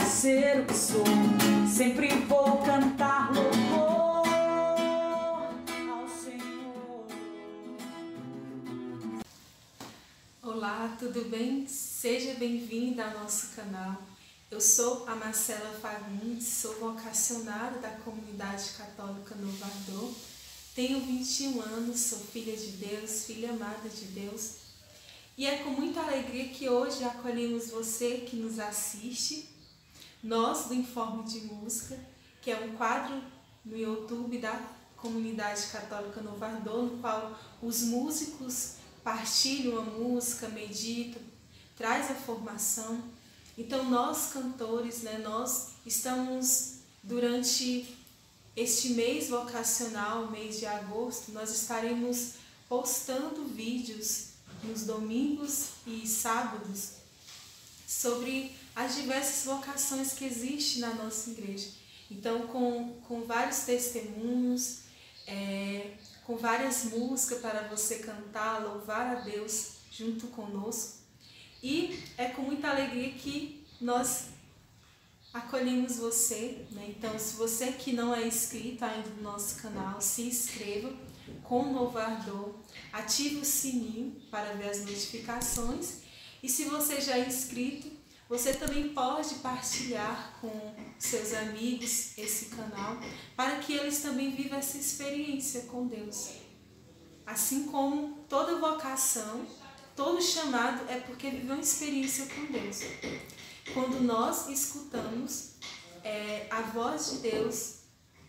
ser 0.00 0.60
o 0.60 0.66
que 0.66 0.74
sou. 0.74 1.04
Sempre 1.68 2.08
vou 2.26 2.58
cantar 2.58 3.32
louvor 3.34 4.26
ao 5.90 6.08
Senhor. 6.08 7.06
Olá, 10.42 10.96
tudo 10.98 11.28
bem? 11.28 11.66
Seja 11.66 12.34
bem-vinda 12.34 13.04
ao 13.04 13.20
nosso 13.20 13.54
canal. 13.54 14.00
Eu 14.50 14.60
sou 14.60 15.08
a 15.08 15.14
Marcela 15.14 15.78
Fagundes, 15.80 16.46
sou 16.46 16.74
vocacionada 16.78 17.78
da 17.78 17.90
comunidade 17.90 18.70
católica 18.76 19.34
Novo 19.34 19.64
Ardor. 19.64 20.12
Tenho 20.74 21.00
21 21.00 21.60
anos, 21.60 22.00
sou 22.00 22.18
filha 22.18 22.56
de 22.56 22.72
Deus, 22.72 23.24
filha 23.24 23.50
amada 23.50 23.88
de 23.88 24.04
Deus. 24.06 24.56
E 25.36 25.46
é 25.46 25.58
com 25.58 25.70
muita 25.70 26.00
alegria 26.00 26.48
que 26.48 26.68
hoje 26.68 27.02
acolhemos 27.04 27.70
você 27.70 28.18
que 28.18 28.36
nos 28.36 28.58
assiste, 28.58 29.51
nós 30.22 30.66
do 30.66 30.74
Informe 30.74 31.24
de 31.24 31.40
Música, 31.40 31.98
que 32.40 32.50
é 32.50 32.60
um 32.60 32.76
quadro 32.76 33.22
no 33.64 33.76
YouTube 33.76 34.38
da 34.38 34.60
comunidade 34.96 35.66
católica 35.66 36.20
Novo 36.20 36.44
Ardor, 36.44 36.84
no 36.84 36.98
qual 36.98 37.36
os 37.60 37.82
músicos 37.82 38.74
partilham 39.02 39.78
a 39.78 39.82
música, 39.82 40.48
meditam, 40.48 41.20
traz 41.76 42.10
a 42.10 42.14
formação. 42.14 43.02
Então 43.58 43.90
nós 43.90 44.32
cantores, 44.32 45.02
né, 45.02 45.18
nós 45.18 45.72
estamos 45.84 46.74
durante 47.02 47.96
este 48.54 48.90
mês 48.90 49.28
vocacional, 49.28 50.30
mês 50.30 50.58
de 50.58 50.66
agosto, 50.66 51.32
nós 51.32 51.50
estaremos 51.50 52.34
postando 52.68 53.44
vídeos 53.44 54.28
nos 54.62 54.84
domingos 54.84 55.70
e 55.86 56.06
sábados 56.06 56.92
sobre 57.86 58.54
as 58.74 58.94
diversas 58.94 59.44
vocações 59.44 60.12
que 60.12 60.24
existem 60.24 60.80
na 60.80 60.94
nossa 60.94 61.30
igreja. 61.30 61.68
Então, 62.10 62.46
com, 62.46 63.00
com 63.08 63.22
vários 63.22 63.60
testemunhos, 63.60 64.80
é, 65.26 65.92
com 66.24 66.36
várias 66.36 66.84
músicas 66.84 67.40
para 67.40 67.68
você 67.68 67.98
cantar, 67.98 68.62
louvar 68.62 69.16
a 69.16 69.20
Deus 69.20 69.76
junto 69.90 70.26
conosco. 70.28 70.98
E 71.62 72.02
é 72.18 72.26
com 72.26 72.42
muita 72.42 72.68
alegria 72.68 73.12
que 73.12 73.64
nós 73.80 74.26
acolhemos 75.32 75.96
você. 75.96 76.66
Né? 76.70 76.94
Então, 76.96 77.18
se 77.18 77.36
você 77.36 77.72
que 77.72 77.92
não 77.92 78.14
é 78.14 78.26
inscrito 78.26 78.84
ainda 78.84 79.08
no 79.10 79.22
nosso 79.22 79.60
canal, 79.62 80.00
se 80.00 80.22
inscreva 80.22 80.92
com 81.44 81.74
o 81.74 82.54
ative 82.92 83.36
o 83.36 83.44
sininho 83.44 84.20
para 84.30 84.54
ver 84.54 84.70
as 84.70 84.80
notificações. 84.80 86.02
E 86.42 86.48
se 86.48 86.64
você 86.64 87.00
já 87.00 87.16
é 87.16 87.26
inscrito, 87.26 87.90
você 88.32 88.54
também 88.54 88.88
pode 88.94 89.34
partilhar 89.36 90.38
com 90.40 90.74
seus 90.98 91.34
amigos 91.34 92.16
esse 92.16 92.46
canal, 92.46 92.96
para 93.36 93.56
que 93.56 93.74
eles 93.74 94.00
também 94.00 94.34
vivam 94.34 94.58
essa 94.58 94.78
experiência 94.78 95.64
com 95.64 95.86
Deus. 95.86 96.30
Assim 97.26 97.64
como 97.64 98.24
toda 98.30 98.58
vocação, 98.58 99.44
todo 99.94 100.22
chamado 100.22 100.90
é 100.90 100.98
porque 101.00 101.28
viveu 101.28 101.56
uma 101.56 101.60
experiência 101.62 102.24
com 102.24 102.46
Deus. 102.46 102.78
Quando 103.74 104.00
nós 104.00 104.48
escutamos 104.48 105.56
é, 106.02 106.46
a 106.50 106.62
voz 106.62 107.10
de 107.10 107.16
Deus, 107.18 107.80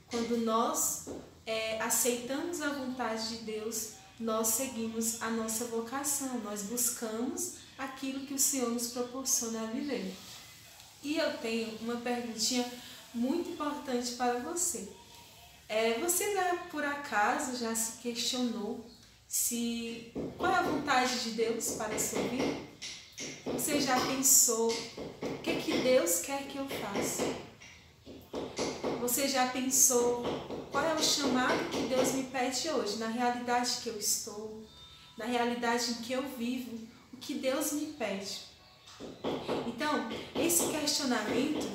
quando 0.07 0.35
nós 0.39 1.05
é, 1.45 1.81
aceitamos 1.81 2.61
a 2.61 2.73
vontade 2.73 3.37
de 3.37 3.45
Deus, 3.45 3.91
nós 4.19 4.49
seguimos 4.49 5.21
a 5.21 5.29
nossa 5.29 5.63
vocação, 5.63 6.41
nós 6.41 6.63
buscamos 6.63 7.62
aquilo 7.77 8.25
que 8.25 8.33
o 8.33 8.39
Senhor 8.39 8.69
nos 8.69 8.87
proporciona 8.87 9.63
a 9.63 9.65
viver. 9.65 10.13
E 11.01 11.17
eu 11.17 11.37
tenho 11.37 11.77
uma 11.81 11.97
perguntinha 11.97 12.69
muito 13.13 13.49
importante 13.49 14.13
para 14.13 14.39
você. 14.39 14.89
É, 15.67 15.99
você 15.99 16.33
já 16.33 16.55
por 16.69 16.83
acaso 16.83 17.57
já 17.57 17.73
se 17.75 18.01
questionou 18.01 18.85
se 19.27 20.11
qual 20.37 20.51
é 20.51 20.55
a 20.55 20.61
vontade 20.61 21.23
de 21.23 21.31
Deus 21.31 21.71
para 21.71 21.89
vida? 21.89 22.73
Você 23.45 23.81
já 23.81 23.99
pensou 23.99 24.71
o 24.71 25.37
que, 25.39 25.55
que 25.55 25.77
Deus 25.79 26.19
quer 26.19 26.47
que 26.47 26.57
eu 26.57 26.67
faça? 26.67 27.23
Você 29.01 29.27
já 29.27 29.47
pensou 29.47 30.23
qual 30.71 30.85
é 30.85 30.93
o 30.93 31.03
chamado 31.03 31.69
que 31.69 31.87
Deus 31.87 32.13
me 32.13 32.23
pede 32.23 32.69
hoje, 32.69 32.97
na 32.97 33.07
realidade 33.07 33.77
que 33.81 33.89
eu 33.89 33.97
estou, 33.97 34.63
na 35.17 35.25
realidade 35.25 35.91
em 35.91 35.95
que 35.95 36.13
eu 36.13 36.23
vivo, 36.37 36.87
que 37.23 37.35
Deus 37.35 37.71
me 37.71 37.87
pede? 37.93 38.41
Então, 39.67 40.09
esse 40.35 40.67
questionamento 40.67 41.67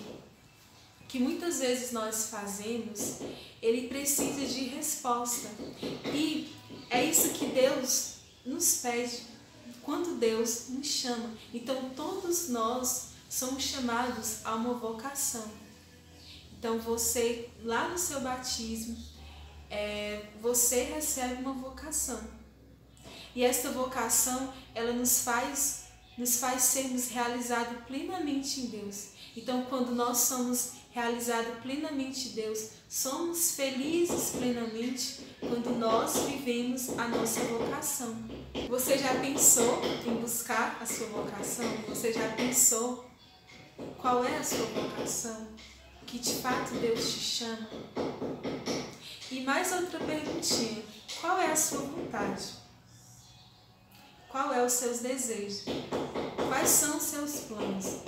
que 1.08 1.18
muitas 1.18 1.60
vezes 1.60 1.90
nós 1.90 2.28
fazemos, 2.28 3.20
ele 3.62 3.88
precisa 3.88 4.44
de 4.46 4.64
resposta. 4.64 5.48
E 6.14 6.54
é 6.90 7.02
isso 7.02 7.30
que 7.30 7.46
Deus 7.46 8.16
nos 8.44 8.76
pede 8.76 9.22
quando 9.82 10.18
Deus 10.18 10.68
nos 10.68 10.86
chama. 10.86 11.30
Então, 11.52 11.90
todos 11.96 12.50
nós 12.50 13.08
somos 13.28 13.62
chamados 13.62 14.44
a 14.44 14.54
uma 14.54 14.74
vocação. 14.74 15.50
Então, 16.58 16.78
você, 16.78 17.48
lá 17.62 17.88
no 17.88 17.96
seu 17.96 18.20
batismo, 18.20 18.96
é, 19.70 20.26
você 20.42 20.82
recebe 20.84 21.42
uma 21.42 21.54
vocação. 21.54 22.20
E 23.38 23.44
esta 23.44 23.70
vocação, 23.70 24.52
ela 24.74 24.92
nos 24.92 25.20
faz, 25.20 25.84
nos 26.18 26.40
faz 26.40 26.60
sermos 26.60 27.06
realizados 27.06 27.84
plenamente 27.86 28.62
em 28.62 28.66
Deus. 28.66 29.10
Então, 29.36 29.64
quando 29.66 29.94
nós 29.94 30.18
somos 30.18 30.72
realizados 30.90 31.56
plenamente 31.62 32.30
em 32.30 32.32
Deus, 32.32 32.70
somos 32.88 33.52
felizes 33.54 34.30
plenamente 34.30 35.20
quando 35.38 35.70
nós 35.78 36.16
vivemos 36.24 36.88
a 36.98 37.06
nossa 37.06 37.38
vocação. 37.44 38.12
Você 38.68 38.98
já 38.98 39.14
pensou 39.20 39.82
em 40.04 40.16
buscar 40.16 40.76
a 40.80 40.84
sua 40.84 41.06
vocação? 41.06 41.64
Você 41.90 42.12
já 42.12 42.28
pensou 42.30 43.08
qual 43.98 44.24
é 44.24 44.36
a 44.36 44.42
sua 44.42 44.66
vocação? 44.66 45.46
Que 46.08 46.18
de 46.18 46.34
fato 46.42 46.74
Deus 46.74 47.12
te 47.12 47.20
chama? 47.20 47.68
E 49.30 49.42
mais 49.42 49.70
outra 49.70 50.00
perguntinha: 50.00 50.82
qual 51.20 51.38
é 51.38 51.52
a 51.52 51.56
sua 51.56 51.82
vontade? 51.82 52.57
Qual 54.30 54.52
é 54.52 54.62
os 54.62 54.74
seus 54.74 54.98
desejos? 54.98 55.64
Quais 56.48 56.68
são 56.68 56.98
os 56.98 57.02
seus 57.02 57.40
planos? 57.40 58.02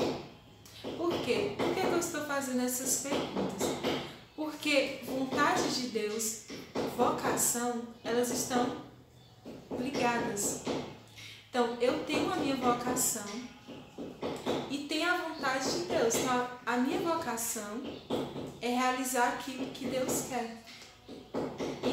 Por 0.98 1.12
quê? 1.24 1.54
Por 1.56 1.74
que 1.74 1.80
eu 1.80 1.98
estou 1.98 2.24
fazendo 2.26 2.60
essas 2.62 3.00
perguntas? 3.00 3.68
Porque 4.36 5.00
vontade 5.06 5.74
de 5.74 5.88
Deus, 5.88 6.42
vocação, 6.94 7.84
elas 8.04 8.30
estão 8.30 8.82
ligadas. 9.78 10.60
Então, 11.48 11.78
eu 11.80 12.04
tenho 12.04 12.30
a 12.30 12.36
minha 12.36 12.56
vocação 12.56 13.26
e 14.70 14.86
tenho 14.88 15.10
a 15.10 15.16
vontade 15.16 15.70
de 15.70 15.84
Deus. 15.86 16.14
Então, 16.16 16.48
a 16.66 16.76
minha 16.76 17.00
vocação 17.00 17.82
é 18.60 18.68
realizar 18.68 19.28
aquilo 19.28 19.66
que 19.72 19.86
Deus 19.86 20.26
quer. 20.28 20.64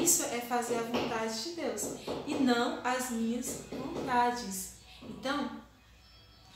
Isso 0.04 0.24
é 0.26 0.42
fazer 0.42 0.76
a 0.76 0.84
vontade 0.84 1.44
de 1.44 1.50
Deus 1.52 1.96
e 2.28 2.36
não 2.36 2.80
as 2.84 3.10
minhas 3.10 3.62
vontades. 4.08 4.78
Então, 5.04 5.62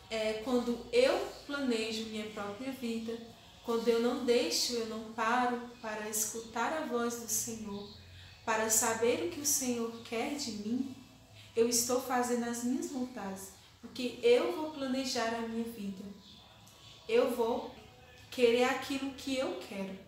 é, 0.10 0.34
quando 0.44 0.80
eu 0.92 1.20
planejo 1.46 2.06
minha 2.06 2.28
própria 2.28 2.72
vida, 2.72 3.18
quando 3.66 3.88
eu 3.88 4.00
não 4.00 4.26
deixo, 4.26 4.74
eu 4.74 4.88
não 4.88 5.12
paro 5.14 5.60
para 5.82 6.10
escutar 6.10 6.74
a 6.74 6.86
voz 6.86 7.22
do 7.22 7.28
Senhor, 7.28 7.90
para 8.46 8.70
saber 8.70 9.26
o 9.26 9.30
que 9.30 9.42
o 9.42 9.46
Senhor 9.46 9.92
quer 10.04 10.36
de 10.36 10.52
mim, 10.54 10.96
eu 11.56 11.68
estou 11.68 12.02
fazendo 12.02 12.46
as 12.46 12.64
minhas 12.64 12.90
vontades, 12.90 13.52
porque 13.82 14.18
eu 14.24 14.56
vou 14.56 14.72
planejar 14.72 15.36
a 15.36 15.48
minha 15.48 15.66
vida. 15.66 16.04
Eu 17.08 17.36
vou 17.36 17.76
querer 18.30 18.64
aquilo 18.64 19.12
que 19.14 19.38
eu 19.38 19.60
quero 19.68 20.00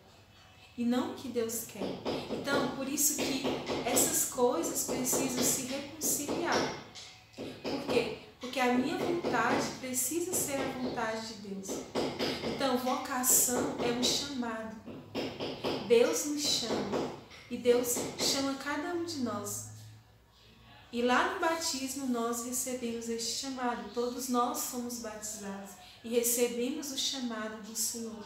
e 0.77 0.85
não 0.85 1.11
o 1.11 1.15
que 1.15 1.27
Deus 1.27 1.65
quer. 1.65 1.83
Então, 2.31 2.75
por 2.75 2.87
isso 2.87 3.17
que 3.17 3.43
essas 3.85 4.31
coisas 4.31 4.85
precisam 4.85 5.43
se 5.43 5.63
reconciliar. 5.65 6.82
Por 7.35 7.93
quê? 7.93 8.17
Porque 8.39 8.59
a 8.59 8.73
minha 8.73 8.97
vontade 8.97 9.65
precisa 9.79 10.33
ser 10.33 10.57
a 10.57 10.79
vontade 10.79 11.27
de 11.27 11.33
Deus. 11.47 11.79
Então, 12.55 12.77
vocação 12.77 13.75
é 13.79 13.91
um 13.91 14.03
chamado. 14.03 14.75
Deus 15.87 16.25
nos 16.25 16.41
chama 16.41 17.11
e 17.49 17.57
Deus 17.57 17.95
chama 18.19 18.55
cada 18.55 18.93
um 18.93 19.05
de 19.05 19.19
nós. 19.19 19.69
E 20.91 21.01
lá 21.01 21.33
no 21.33 21.39
batismo 21.39 22.05
nós 22.07 22.45
recebemos 22.45 23.09
este 23.09 23.41
chamado. 23.41 23.91
Todos 23.93 24.29
nós 24.29 24.59
somos 24.59 24.99
batizados 24.99 25.71
e 26.03 26.09
recebemos 26.09 26.91
o 26.91 26.97
chamado 26.97 27.63
do 27.63 27.75
Senhor. 27.75 28.23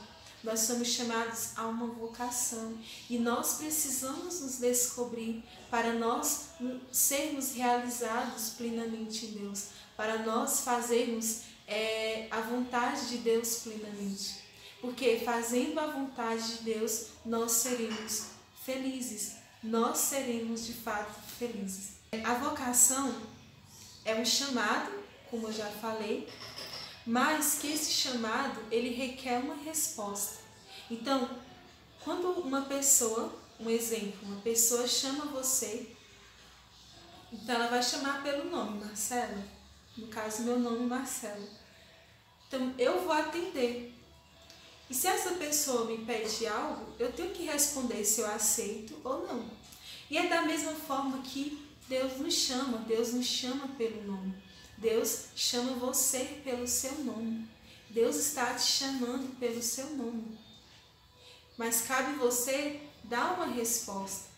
Nós 0.48 0.62
somos 0.62 0.88
chamados 0.88 1.50
a 1.58 1.68
uma 1.68 1.88
vocação 1.88 2.78
e 3.10 3.18
nós 3.18 3.56
precisamos 3.56 4.40
nos 4.40 4.60
descobrir 4.60 5.44
para 5.70 5.92
nós 5.92 6.52
sermos 6.90 7.52
realizados 7.52 8.52
plenamente 8.52 9.26
em 9.26 9.32
Deus, 9.32 9.66
para 9.98 10.20
nós 10.20 10.62
fazermos 10.62 11.42
é, 11.68 12.30
a 12.32 12.40
vontade 12.40 13.10
de 13.10 13.18
Deus 13.18 13.58
plenamente. 13.58 14.38
Porque 14.80 15.20
fazendo 15.26 15.82
a 15.82 15.88
vontade 15.88 16.60
de 16.60 16.64
Deus, 16.64 17.08
nós 17.26 17.52
seremos 17.52 18.28
felizes. 18.64 19.34
Nós 19.62 19.98
seremos 19.98 20.66
de 20.66 20.76
fato 20.76 21.14
felizes. 21.38 21.98
A 22.24 22.36
vocação 22.36 23.22
é 24.06 24.16
um 24.16 24.24
chamado, 24.24 24.94
como 25.30 25.50
eu 25.50 25.52
já 25.52 25.70
falei, 25.70 26.30
mas 27.08 27.60
que 27.60 27.72
esse 27.72 27.90
chamado 27.90 28.60
ele 28.70 28.90
requer 28.94 29.40
uma 29.40 29.56
resposta. 29.56 30.40
Então, 30.92 31.30
quando 32.04 32.32
uma 32.42 32.64
pessoa, 32.64 33.34
um 33.58 33.70
exemplo, 33.70 34.20
uma 34.24 34.42
pessoa 34.42 34.86
chama 34.86 35.26
você, 35.28 35.90
então 37.32 37.56
ela 37.56 37.68
vai 37.68 37.82
chamar 37.82 38.22
pelo 38.22 38.50
nome, 38.50 38.84
Marcelo. 38.84 39.42
No 39.98 40.08
caso, 40.08 40.44
meu 40.44 40.60
nome 40.60 40.86
Marcelo. 40.86 41.48
Então, 42.48 42.74
eu 42.78 43.02
vou 43.02 43.14
atender. 43.14 43.94
E 44.90 44.94
se 44.94 45.08
essa 45.08 45.32
pessoa 45.36 45.86
me 45.86 46.06
pede 46.06 46.46
algo, 46.46 46.94
eu 47.00 47.12
tenho 47.12 47.32
que 47.32 47.44
responder 47.44 48.04
se 48.04 48.22
eu 48.22 48.28
aceito 48.28 49.00
ou 49.04 49.26
não. 49.26 49.50
E 50.10 50.18
é 50.18 50.28
da 50.28 50.42
mesma 50.42 50.74
forma 50.74 51.22
que 51.22 51.66
Deus 51.88 52.18
nos 52.18 52.34
chama, 52.34 52.80
Deus 52.80 53.14
nos 53.14 53.26
chama 53.26 53.68
pelo 53.78 54.04
nome. 54.04 54.47
Deus 54.78 55.26
chama 55.36 55.74
você 55.74 56.40
pelo 56.44 56.68
seu 56.68 56.94
nome. 57.00 57.48
Deus 57.90 58.16
está 58.16 58.54
te 58.54 58.64
chamando 58.64 59.38
pelo 59.40 59.62
seu 59.62 59.90
nome. 59.92 60.38
Mas 61.58 61.82
cabe 61.82 62.14
você 62.18 62.82
dar 63.04 63.34
uma 63.34 63.48
resposta, 63.48 64.30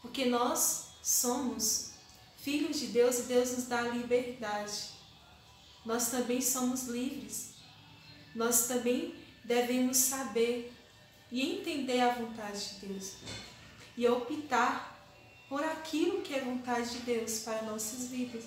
porque 0.00 0.24
nós 0.24 0.86
somos 1.02 1.92
filhos 2.38 2.80
de 2.80 2.86
Deus 2.86 3.18
e 3.18 3.22
Deus 3.22 3.52
nos 3.52 3.64
dá 3.66 3.82
liberdade. 3.82 4.90
Nós 5.84 6.10
também 6.10 6.40
somos 6.40 6.84
livres. 6.84 7.52
Nós 8.34 8.66
também 8.66 9.14
devemos 9.44 9.98
saber 9.98 10.72
e 11.30 11.42
entender 11.42 12.00
a 12.00 12.14
vontade 12.14 12.80
de 12.80 12.86
Deus 12.86 13.12
e 13.96 14.08
optar 14.08 14.94
por 15.48 15.62
aquilo 15.62 16.22
que 16.22 16.34
é 16.34 16.40
vontade 16.40 16.90
de 16.90 16.98
Deus 17.00 17.40
para 17.40 17.62
nossas 17.62 18.08
vidas. 18.08 18.44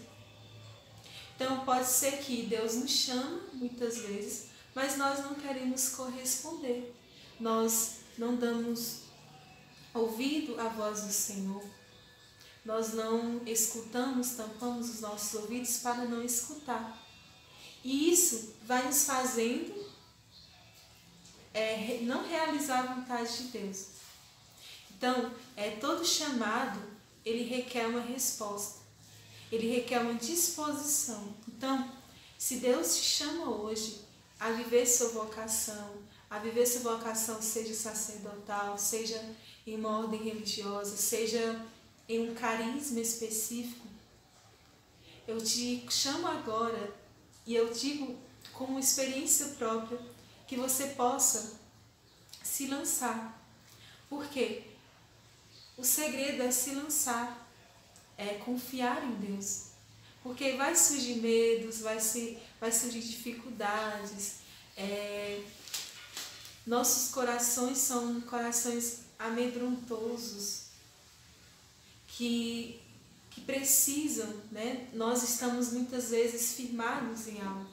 Então 1.37 1.63
pode 1.63 1.85
ser 1.85 2.17
que 2.17 2.47
Deus 2.47 2.73
nos 2.73 2.89
chama 2.89 3.41
muitas 3.53 3.99
vezes, 3.99 4.47
mas 4.73 4.97
nós 4.97 5.19
não 5.19 5.35
queremos 5.35 5.89
corresponder. 5.89 6.95
Nós 7.39 7.97
não 8.17 8.35
damos 8.35 9.01
ouvido 9.93 10.59
à 10.59 10.67
voz 10.67 11.01
do 11.01 11.13
Senhor. 11.13 11.63
Nós 12.65 12.95
não 12.95 13.39
escutamos, 13.45 14.31
tampamos 14.31 14.89
os 14.89 14.99
nossos 14.99 15.39
ouvidos 15.39 15.77
para 15.77 16.05
não 16.05 16.23
escutar. 16.23 17.05
E 17.83 18.11
isso 18.11 18.55
vai 18.63 18.83
nos 18.87 19.03
fazendo 19.03 19.85
é, 21.53 21.99
não 22.01 22.27
realizar 22.27 22.79
a 22.79 22.95
vontade 22.95 23.37
de 23.37 23.43
Deus. 23.49 23.89
Então, 24.89 25.31
é, 25.55 25.69
todo 25.69 26.03
chamado, 26.03 26.81
ele 27.23 27.43
requer 27.43 27.85
uma 27.85 28.01
resposta. 28.01 28.86
Ele 29.51 29.75
requer 29.75 29.99
uma 29.99 30.15
disposição. 30.15 31.33
Então, 31.47 31.91
se 32.37 32.57
Deus 32.57 32.97
te 32.97 33.03
chama 33.03 33.49
hoje 33.49 34.01
a 34.39 34.51
viver 34.51 34.85
sua 34.85 35.09
vocação, 35.09 35.95
a 36.29 36.39
viver 36.39 36.65
sua 36.65 36.97
vocação, 36.97 37.41
seja 37.41 37.73
sacerdotal, 37.73 38.77
seja 38.77 39.23
em 39.65 39.75
uma 39.75 39.99
ordem 39.99 40.21
religiosa, 40.21 40.95
seja 40.97 41.65
em 42.07 42.29
um 42.29 42.35
carisma 42.35 42.99
específico, 42.99 43.85
eu 45.27 45.37
te 45.43 45.85
chamo 45.89 46.27
agora 46.27 46.93
e 47.45 47.55
eu 47.55 47.73
digo 47.73 48.17
como 48.53 48.79
experiência 48.79 49.47
própria 49.57 49.99
que 50.47 50.55
você 50.55 50.87
possa 50.87 51.59
se 52.41 52.67
lançar. 52.67 53.37
Por 54.09 54.27
quê? 54.27 54.63
O 55.77 55.83
segredo 55.83 56.41
é 56.43 56.49
se 56.49 56.71
lançar, 56.73 57.46
é 58.17 58.35
confiar 58.35 59.03
em 59.03 59.15
Deus. 59.15 59.67
Porque 60.23 60.53
vai 60.53 60.75
surgir 60.75 61.15
medos, 61.15 61.79
vai, 61.79 61.99
se, 61.99 62.37
vai 62.59 62.71
surgir 62.71 62.99
dificuldades. 62.99 64.37
É, 64.75 65.41
nossos 66.65 67.11
corações 67.13 67.77
são 67.77 68.19
corações 68.21 69.01
amedrontosos, 69.17 70.63
que, 72.09 72.79
que 73.31 73.41
precisam, 73.41 74.27
né? 74.51 74.87
Nós 74.93 75.23
estamos 75.23 75.71
muitas 75.71 76.09
vezes 76.09 76.53
firmados 76.53 77.27
em 77.27 77.39
algo. 77.41 77.67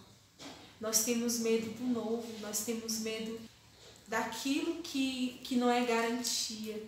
Nós 0.80 1.04
temos 1.04 1.38
medo 1.38 1.70
do 1.72 1.84
novo, 1.84 2.26
nós 2.40 2.60
temos 2.60 2.98
medo 3.00 3.40
daquilo 4.06 4.82
que, 4.82 5.40
que 5.42 5.56
não 5.56 5.70
é 5.70 5.84
garantia. 5.84 6.86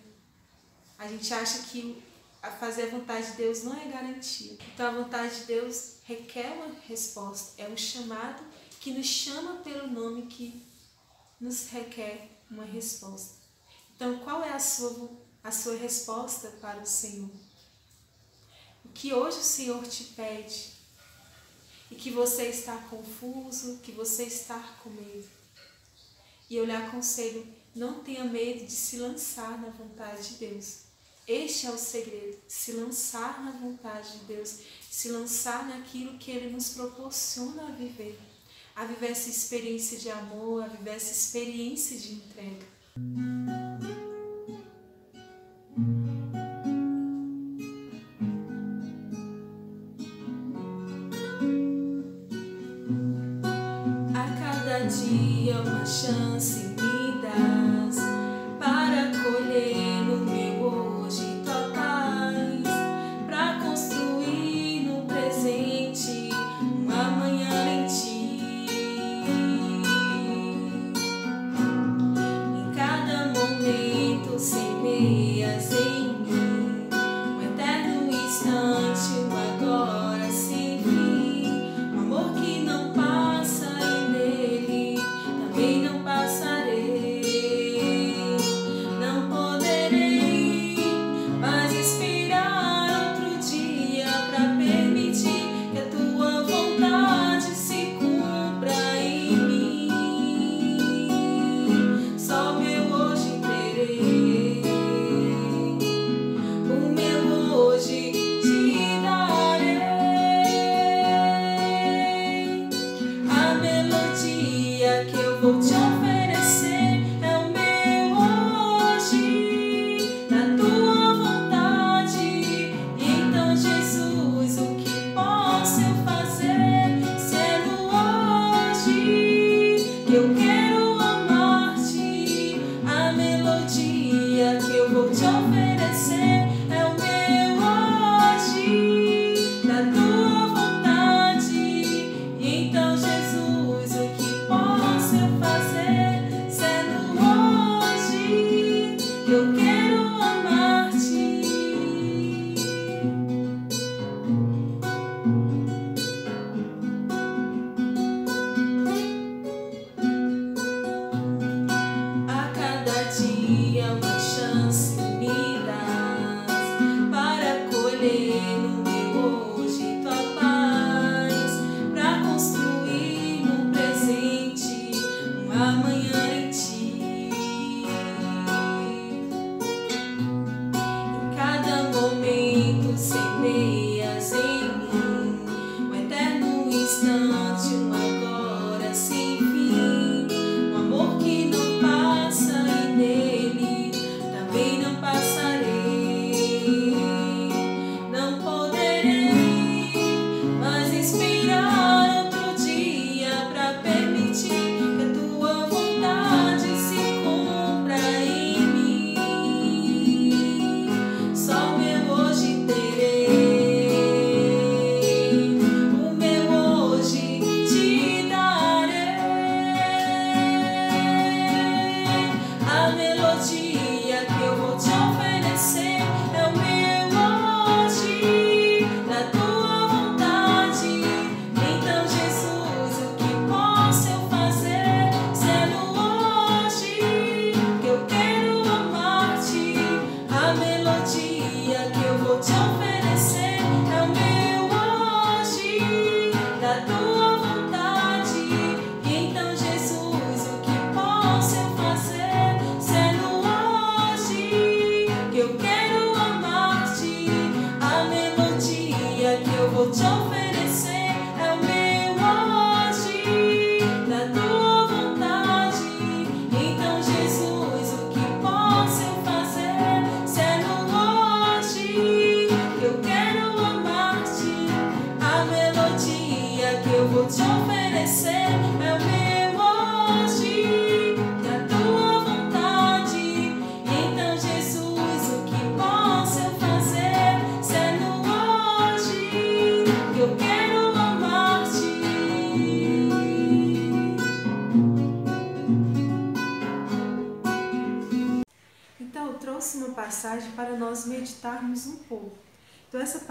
A 0.97 1.07
gente 1.07 1.33
acha 1.33 1.63
que 1.63 2.01
fazer 2.59 2.83
a 2.83 2.89
vontade 2.89 3.31
de 3.31 3.37
Deus 3.37 3.63
não 3.63 3.73
é 3.79 3.85
garantia. 3.85 4.57
Então 4.73 4.87
a 4.87 5.03
vontade 5.03 5.41
de 5.41 5.45
Deus 5.45 5.97
requer 6.03 6.51
uma 6.51 6.73
resposta, 6.87 7.61
é 7.61 7.67
um 7.67 7.77
chamado 7.77 8.43
que 8.79 8.91
nos 8.91 9.07
chama 9.07 9.57
pelo 9.57 9.87
nome 9.87 10.27
que 10.27 10.65
nos 11.39 11.69
requer 11.69 12.29
uma 12.49 12.65
resposta. 12.65 13.35
Então 13.95 14.19
qual 14.19 14.43
é 14.43 14.53
a 14.53 14.59
sua, 14.59 15.09
a 15.43 15.51
sua 15.51 15.75
resposta 15.75 16.49
para 16.61 16.81
o 16.81 16.85
Senhor? 16.85 17.29
O 18.85 18.89
que 18.89 19.13
hoje 19.13 19.39
o 19.39 19.43
Senhor 19.43 19.85
te 19.85 20.03
pede? 20.05 20.77
e 21.89 21.95
que 21.95 22.11
você 22.11 22.43
está 22.47 22.77
confuso, 22.89 23.79
que 23.81 23.91
você 23.91 24.23
está 24.23 24.59
com 24.83 24.89
medo. 24.89 25.27
E 26.49 26.55
eu 26.55 26.65
lhe 26.65 26.75
aconselho, 26.75 27.47
não 27.75 28.03
tenha 28.03 28.23
medo 28.23 28.65
de 28.65 28.71
se 28.71 28.97
lançar 28.97 29.59
na 29.59 29.69
vontade 29.69 30.29
de 30.29 30.47
Deus. 30.47 30.86
Este 31.27 31.67
é 31.67 31.71
o 31.71 31.77
segredo, 31.77 32.37
se 32.47 32.71
lançar 32.71 33.43
na 33.43 33.51
vontade 33.51 34.17
de 34.17 34.25
Deus, 34.27 34.59
se 34.89 35.09
lançar 35.09 35.67
naquilo 35.67 36.17
que 36.17 36.31
Ele 36.31 36.49
nos 36.49 36.69
proporciona 36.69 37.67
a 37.67 37.71
viver, 37.71 38.17
a 38.73 38.85
viver 38.85 39.11
essa 39.11 39.29
experiência 39.29 39.97
de 39.97 40.09
amor, 40.09 40.63
a 40.63 40.67
viver 40.67 40.91
essa 40.91 41.11
experiência 41.11 41.97
de 41.97 42.13
entrega. 42.13 42.65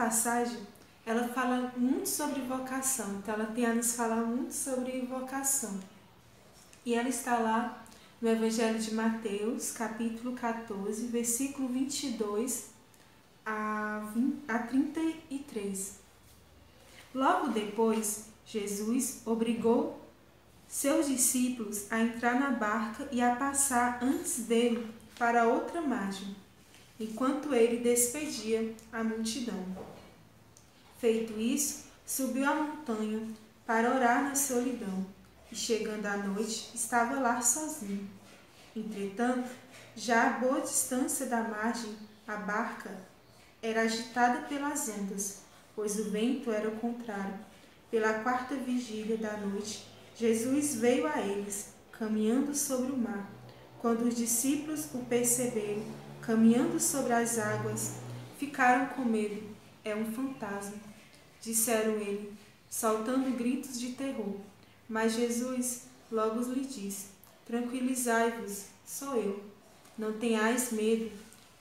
Passagem, 0.07 0.59
ela 1.05 1.27
fala 1.27 1.73
muito 1.77 2.09
sobre 2.09 2.41
vocação, 2.43 3.17
então 3.17 3.35
ela 3.35 3.47
tem 3.47 3.67
a 3.67 3.75
nos 3.75 3.97
falar 3.97 4.23
muito 4.23 4.55
sobre 4.55 5.01
vocação. 5.01 5.81
E 6.85 6.95
ela 6.95 7.09
está 7.09 7.37
lá 7.39 7.85
no 8.23 8.29
Evangelho 8.29 8.79
de 8.79 8.95
Mateus, 8.95 9.73
capítulo 9.73 10.37
14, 10.37 11.09
versículo 11.09 11.67
22 11.67 12.71
a, 13.45 14.09
20, 14.15 14.45
a 14.47 14.59
33. 14.61 15.97
Logo 17.13 17.49
depois, 17.49 18.27
Jesus 18.47 19.23
obrigou 19.27 20.01
seus 20.69 21.09
discípulos 21.09 21.91
a 21.91 22.01
entrar 22.01 22.39
na 22.39 22.51
barca 22.51 23.09
e 23.11 23.21
a 23.21 23.35
passar 23.35 23.99
antes 24.01 24.47
dele 24.47 24.89
para 25.19 25.49
outra 25.49 25.81
margem 25.81 26.37
enquanto 26.99 27.53
ele 27.53 27.79
despedia 27.79 28.73
a 28.93 29.03
multidão. 29.03 29.96
Feito 31.07 31.39
isso, 31.39 31.85
subiu 32.05 32.45
a 32.45 32.53
montanha 32.53 33.29
para 33.65 33.95
orar 33.95 34.25
na 34.25 34.35
solidão, 34.35 35.07
e 35.53 35.55
chegando 35.55 36.05
à 36.05 36.17
noite, 36.17 36.73
estava 36.75 37.21
lá 37.21 37.41
sozinho. 37.41 38.11
Entretanto, 38.75 39.49
já 39.95 40.27
a 40.27 40.39
boa 40.41 40.61
distância 40.63 41.27
da 41.27 41.43
margem, 41.43 41.95
a 42.27 42.35
barca 42.35 42.91
era 43.63 43.83
agitada 43.83 44.49
pelas 44.49 44.89
ondas, 44.89 45.43
pois 45.77 45.97
o 45.97 46.11
vento 46.11 46.51
era 46.51 46.69
o 46.69 46.77
contrário. 46.77 47.39
Pela 47.89 48.15
quarta 48.25 48.57
vigília 48.57 49.17
da 49.17 49.37
noite, 49.37 49.87
Jesus 50.17 50.75
veio 50.75 51.07
a 51.07 51.21
eles, 51.21 51.69
caminhando 51.93 52.53
sobre 52.53 52.91
o 52.91 52.97
mar. 52.97 53.31
Quando 53.79 54.09
os 54.09 54.17
discípulos 54.17 54.89
o 54.93 55.05
perceberam, 55.05 55.85
caminhando 56.21 56.81
sobre 56.81 57.13
as 57.13 57.39
águas, 57.39 57.93
ficaram 58.41 58.87
com 58.87 59.03
medo. 59.03 59.55
É 59.85 59.95
um 59.95 60.13
fantasma, 60.13 60.86
disseram 61.47 61.93
ele, 61.95 62.33
saltando 62.69 63.31
gritos 63.31 63.79
de 63.79 63.93
terror. 63.93 64.37
Mas 64.89 65.15
Jesus 65.15 65.83
logo 66.11 66.41
lhe 66.53 66.67
disse: 66.67 67.07
Tranquilizai-vos, 67.47 68.65
sou 68.85 69.17
eu. 69.17 69.43
Não 69.97 70.13
tenhais 70.19 70.73
medo. 70.73 71.11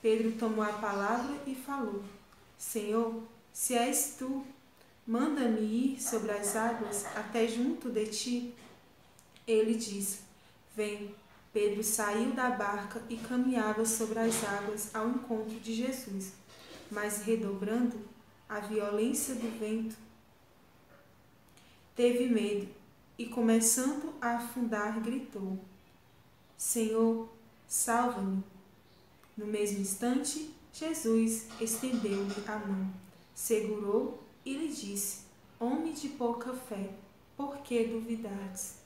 Pedro 0.02 0.32
tomou 0.32 0.64
a 0.64 0.72
palavra 0.72 1.36
e 1.46 1.54
falou: 1.54 2.04
Senhor, 2.58 3.22
se 3.52 3.74
és 3.74 4.16
tu, 4.18 4.44
manda-me 5.06 5.60
ir 5.60 6.02
sobre 6.02 6.32
as 6.32 6.54
águas 6.56 7.06
até 7.16 7.46
junto 7.46 7.88
de 7.90 8.06
ti. 8.06 8.54
Ele 9.46 9.74
disse: 9.74 10.18
Vem. 10.76 11.14
Pedro 11.52 11.82
saiu 11.82 12.32
da 12.32 12.50
barca 12.50 13.02
e 13.08 13.16
caminhava 13.16 13.86
sobre 13.86 14.18
as 14.18 14.44
águas 14.44 14.94
ao 14.94 15.08
encontro 15.08 15.58
de 15.58 15.72
Jesus, 15.72 16.32
mas 16.90 17.22
redobrando 17.22 17.98
a 18.48 18.60
violência 18.60 19.34
do 19.34 19.58
vento, 19.58 19.96
teve 21.94 22.28
medo 22.28 22.68
e, 23.18 23.26
começando 23.26 24.14
a 24.20 24.36
afundar, 24.36 25.00
gritou: 25.00 25.58
Senhor, 26.56 27.28
salva-me. 27.66 28.42
No 29.36 29.46
mesmo 29.46 29.80
instante, 29.80 30.54
Jesus 30.72 31.46
estendeu-lhe 31.60 32.44
a 32.46 32.56
mão, 32.58 32.90
segurou 33.34 34.22
e 34.44 34.54
lhe 34.54 34.68
disse: 34.68 35.22
Homem 35.58 35.92
de 35.92 36.10
pouca 36.10 36.54
fé, 36.54 36.90
por 37.36 37.58
que 37.58 37.84
duvidares? 37.84 38.78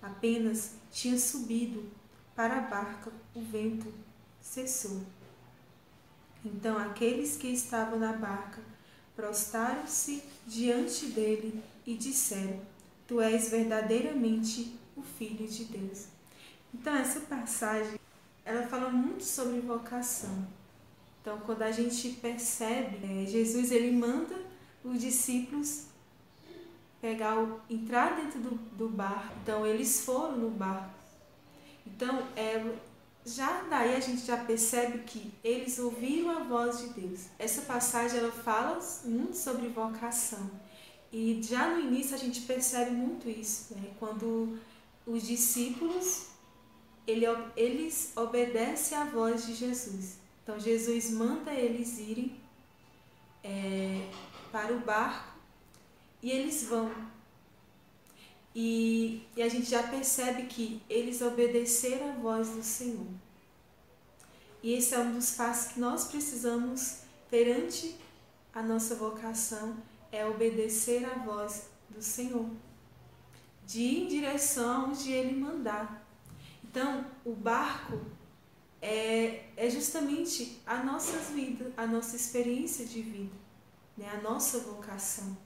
Apenas 0.00 0.74
tinha 0.92 1.18
subido 1.18 1.90
para 2.36 2.58
a 2.58 2.60
barca, 2.62 3.12
o 3.34 3.40
vento 3.40 3.92
cessou. 4.40 5.02
Então 6.44 6.76
aqueles 6.76 7.36
que 7.36 7.48
estavam 7.48 7.98
na 7.98 8.12
barca 8.12 8.60
prostaram-se 9.16 10.22
diante 10.46 11.06
dele 11.06 11.62
e 11.86 11.94
disseram: 11.94 12.60
Tu 13.06 13.20
és 13.20 13.50
verdadeiramente 13.50 14.76
o 14.96 15.02
Filho 15.02 15.46
de 15.46 15.64
Deus. 15.64 16.06
Então 16.72 16.94
essa 16.94 17.20
passagem 17.20 17.98
ela 18.44 18.66
fala 18.66 18.90
muito 18.90 19.24
sobre 19.24 19.60
vocação. 19.60 20.46
Então 21.20 21.38
quando 21.40 21.62
a 21.62 21.70
gente 21.70 22.10
percebe, 22.10 22.98
é, 23.04 23.26
Jesus 23.26 23.70
ele 23.70 23.92
manda 23.96 24.34
os 24.84 25.00
discípulos 25.00 25.86
pegar 27.00 27.38
o, 27.38 27.60
entrar 27.70 28.16
dentro 28.16 28.40
do, 28.40 28.50
do 28.76 28.88
barco. 28.88 29.34
Então 29.42 29.66
eles 29.66 30.04
foram 30.04 30.36
no 30.36 30.50
barco. 30.50 30.94
Então 31.86 32.26
é, 32.36 32.74
já 33.24 33.62
daí 33.62 33.96
a 33.96 34.00
gente 34.00 34.26
já 34.26 34.36
percebe 34.36 34.98
que 34.98 35.32
eles 35.42 35.78
ouviram 35.78 36.30
a 36.30 36.42
voz 36.42 36.78
de 36.80 36.88
Deus. 36.88 37.26
Essa 37.38 37.62
passagem 37.62 38.18
ela 38.18 38.32
fala 38.32 38.78
muito 39.04 39.36
sobre 39.36 39.68
vocação. 39.68 40.50
E 41.12 41.40
já 41.42 41.68
no 41.68 41.80
início 41.80 42.14
a 42.14 42.18
gente 42.18 42.42
percebe 42.42 42.90
muito 42.90 43.28
isso, 43.28 43.74
né? 43.74 43.92
quando 43.98 44.58
os 45.06 45.22
discípulos 45.26 46.26
ele, 47.06 47.24
eles 47.56 48.12
obedecem 48.16 48.96
à 48.96 49.04
voz 49.04 49.46
de 49.46 49.54
Jesus. 49.54 50.18
Então 50.42 50.58
Jesus 50.58 51.10
manda 51.10 51.52
eles 51.52 51.98
irem 51.98 52.36
é, 53.42 54.10
para 54.50 54.72
o 54.72 54.80
barco 54.80 55.34
e 56.22 56.30
eles 56.30 56.64
vão. 56.64 56.90
E, 58.54 59.26
e 59.36 59.42
a 59.42 59.48
gente 59.48 59.68
já 59.68 59.82
percebe 59.82 60.44
que 60.44 60.80
eles 60.88 61.20
obedeceram 61.20 62.10
a 62.10 62.14
voz 62.14 62.50
do 62.50 62.62
Senhor. 62.62 63.06
E 64.62 64.72
esse 64.72 64.94
é 64.94 64.98
um 64.98 65.12
dos 65.12 65.32
passos 65.32 65.72
que 65.72 65.80
nós 65.80 66.04
precisamos 66.04 67.00
perante 67.28 67.96
a 68.54 68.62
nossa 68.62 68.94
vocação, 68.94 69.76
é 70.12 70.24
obedecer 70.24 71.04
à 71.04 71.14
voz 71.18 71.68
do 71.90 72.00
Senhor, 72.00 72.48
de 73.66 73.80
ir 73.80 74.04
em 74.04 74.06
direção 74.06 74.90
onde 74.90 75.10
Ele 75.10 75.34
mandar. 75.34 76.06
Então, 76.62 77.04
o 77.24 77.32
barco 77.32 78.00
é, 78.80 79.46
é 79.56 79.68
justamente 79.68 80.60
a 80.64 80.82
nossa 80.84 81.18
vida, 81.18 81.72
a 81.76 81.86
nossa 81.86 82.14
experiência 82.14 82.86
de 82.86 83.02
vida, 83.02 83.34
né? 83.96 84.08
a 84.08 84.20
nossa 84.20 84.60
vocação. 84.60 85.36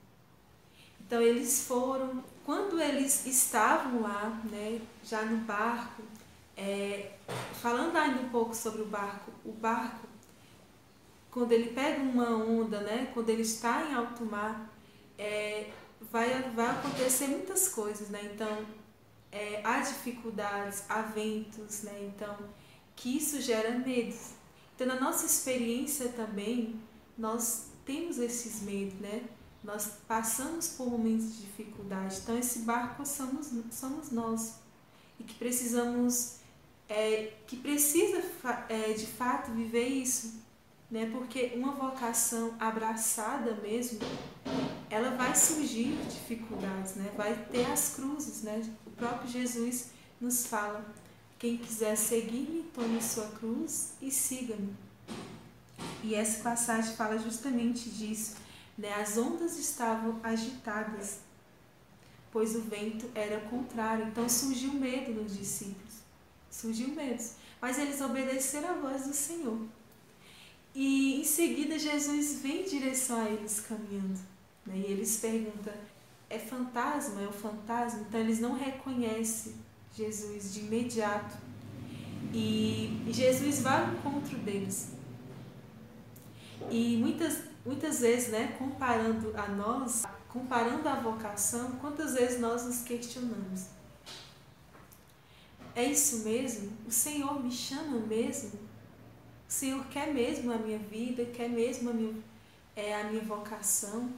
Então, 1.00 1.22
eles 1.22 1.66
foram, 1.66 2.22
quando 2.48 2.80
eles 2.80 3.26
estavam 3.26 4.00
lá, 4.00 4.40
né, 4.50 4.80
já 5.04 5.20
no 5.20 5.36
barco, 5.44 6.02
é, 6.56 7.12
falando 7.60 7.94
ainda 7.94 8.22
um 8.22 8.30
pouco 8.30 8.54
sobre 8.54 8.80
o 8.80 8.86
barco, 8.86 9.30
o 9.44 9.52
barco, 9.52 10.08
quando 11.30 11.52
ele 11.52 11.74
pega 11.74 12.00
uma 12.00 12.30
onda, 12.30 12.80
né, 12.80 13.10
quando 13.12 13.28
ele 13.28 13.42
está 13.42 13.84
em 13.84 13.92
alto 13.92 14.24
mar, 14.24 14.72
é, 15.18 15.68
vai, 16.10 16.40
vai 16.52 16.70
acontecer 16.70 17.26
muitas 17.26 17.68
coisas, 17.68 18.08
né? 18.08 18.30
Então, 18.32 18.64
é, 19.30 19.60
há 19.62 19.80
dificuldades, 19.80 20.84
há 20.88 21.02
ventos, 21.02 21.82
né? 21.82 22.10
Então, 22.16 22.34
que 22.96 23.14
isso 23.14 23.42
gera 23.42 23.72
medos. 23.72 24.30
Então, 24.74 24.86
na 24.86 24.98
nossa 24.98 25.26
experiência 25.26 26.08
também, 26.08 26.80
nós 27.18 27.66
temos 27.84 28.18
esses 28.18 28.62
medos, 28.62 28.98
né? 29.00 29.22
Nós 29.62 29.92
passamos 30.06 30.68
por 30.68 30.88
momentos 30.88 31.34
de 31.34 31.42
dificuldade. 31.42 32.18
Então, 32.22 32.38
esse 32.38 32.60
barco 32.60 33.04
somos, 33.04 33.50
somos 33.70 34.10
nós. 34.10 34.54
E 35.18 35.24
que 35.24 35.34
precisamos, 35.34 36.36
é, 36.88 37.32
que 37.46 37.56
precisa 37.56 38.22
é, 38.68 38.92
de 38.92 39.06
fato 39.06 39.50
viver 39.50 39.88
isso. 39.88 40.40
Né? 40.90 41.10
Porque 41.12 41.52
uma 41.54 41.72
vocação 41.72 42.54
abraçada 42.58 43.54
mesmo, 43.56 43.98
ela 44.88 45.10
vai 45.16 45.34
surgir 45.34 45.98
dificuldades, 46.08 46.94
né? 46.94 47.12
vai 47.16 47.34
ter 47.50 47.66
as 47.70 47.94
cruzes. 47.94 48.42
Né? 48.42 48.62
O 48.86 48.90
próprio 48.92 49.28
Jesus 49.28 49.90
nos 50.20 50.46
fala: 50.46 50.84
quem 51.38 51.56
quiser 51.56 51.96
seguir-me, 51.96 52.62
tome 52.74 53.02
sua 53.02 53.26
cruz 53.26 53.92
e 54.00 54.10
siga-me. 54.10 54.74
E 56.02 56.14
essa 56.14 56.42
passagem 56.42 56.96
fala 56.96 57.18
justamente 57.18 57.90
disso. 57.90 58.36
Né? 58.78 58.94
As 58.94 59.18
ondas 59.18 59.58
estavam 59.58 60.20
agitadas, 60.22 61.18
pois 62.30 62.54
o 62.54 62.62
vento 62.62 63.10
era 63.14 63.40
contrário. 63.40 64.06
Então 64.06 64.28
surgiu 64.28 64.72
medo 64.72 65.12
nos 65.12 65.36
discípulos. 65.36 65.94
Surgiu 66.48 66.88
medo. 66.94 67.22
Mas 67.60 67.76
eles 67.76 68.00
obedeceram 68.00 68.70
à 68.70 68.72
voz 68.74 69.04
do 69.04 69.12
Senhor. 69.12 69.58
E 70.74 71.20
em 71.20 71.24
seguida 71.24 71.76
Jesus 71.76 72.40
vem 72.40 72.62
em 72.62 72.68
direção 72.68 73.20
a 73.20 73.28
eles 73.28 73.58
caminhando. 73.58 74.20
Né? 74.64 74.76
E 74.76 74.92
eles 74.92 75.16
perguntam: 75.16 75.72
é 76.30 76.38
fantasma? 76.38 77.20
É 77.20 77.26
o 77.26 77.32
fantasma? 77.32 78.00
Então 78.08 78.20
eles 78.20 78.38
não 78.38 78.54
reconhecem 78.54 79.54
Jesus 79.96 80.54
de 80.54 80.60
imediato. 80.60 81.36
E 82.32 83.02
Jesus 83.08 83.60
vai 83.60 83.82
ao 83.82 83.94
encontro 83.94 84.38
deles. 84.38 84.92
E 86.70 86.96
muitas, 86.98 87.42
muitas 87.68 88.00
vezes, 88.00 88.28
né, 88.30 88.56
comparando 88.58 89.30
a 89.36 89.46
nós, 89.46 90.04
comparando 90.30 90.88
a 90.88 90.94
vocação, 90.94 91.72
quantas 91.72 92.14
vezes 92.14 92.40
nós 92.40 92.64
nos 92.64 92.80
questionamos? 92.80 93.66
É 95.74 95.84
isso 95.84 96.24
mesmo? 96.24 96.72
O 96.86 96.90
Senhor 96.90 97.44
me 97.44 97.52
chama 97.52 97.98
mesmo? 97.98 98.58
O 99.46 99.52
Senhor 99.52 99.84
quer 99.88 100.14
mesmo 100.14 100.50
a 100.50 100.56
minha 100.56 100.78
vida, 100.78 101.26
quer 101.26 101.50
mesmo 101.50 101.90
a 101.90 101.92
minha, 101.92 102.14
é, 102.74 102.98
a 102.98 103.04
minha 103.04 103.22
vocação? 103.22 104.14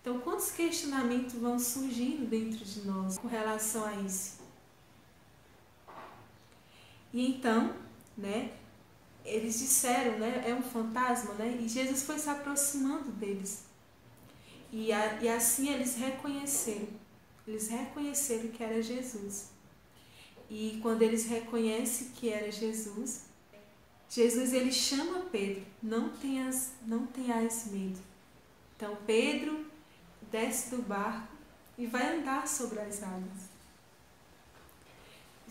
Então, 0.00 0.18
quantos 0.18 0.50
questionamentos 0.50 1.34
vão 1.34 1.56
surgindo 1.56 2.28
dentro 2.28 2.64
de 2.64 2.80
nós 2.84 3.16
com 3.16 3.28
relação 3.28 3.84
a 3.84 3.94
isso? 3.94 4.40
E 7.12 7.30
então, 7.30 7.72
né, 8.18 8.50
eles 9.24 9.58
disseram, 9.58 10.18
né, 10.18 10.44
é 10.46 10.54
um 10.54 10.62
fantasma, 10.62 11.34
né, 11.34 11.58
e 11.60 11.68
Jesus 11.68 12.02
foi 12.02 12.18
se 12.18 12.28
aproximando 12.28 13.10
deles. 13.12 13.64
E, 14.70 14.92
a, 14.92 15.22
e 15.22 15.28
assim 15.28 15.72
eles 15.72 15.94
reconheceram, 15.96 16.88
eles 17.46 17.68
reconheceram 17.68 18.48
que 18.48 18.62
era 18.62 18.82
Jesus. 18.82 19.50
E 20.50 20.78
quando 20.82 21.02
eles 21.02 21.26
reconhecem 21.26 22.08
que 22.08 22.28
era 22.28 22.50
Jesus, 22.52 23.24
Jesus 24.10 24.52
ele 24.52 24.72
chama 24.72 25.26
Pedro, 25.32 25.64
não 25.82 26.10
tenhas, 26.10 26.72
não 26.86 27.06
tenhas 27.06 27.66
medo. 27.66 27.98
Então 28.76 28.96
Pedro 29.06 29.66
desce 30.30 30.70
do 30.70 30.82
barco 30.82 31.34
e 31.78 31.86
vai 31.86 32.18
andar 32.18 32.46
sobre 32.46 32.80
as 32.80 33.02
águas. 33.02 33.54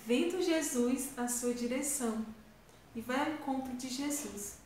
Vendo 0.05 0.41
Jesus 0.41 1.17
à 1.17 1.27
sua 1.27 1.53
direção 1.53 2.25
e 2.95 3.01
vai 3.01 3.19
ao 3.19 3.33
encontro 3.33 3.73
de 3.73 3.89
Jesus. 3.89 4.57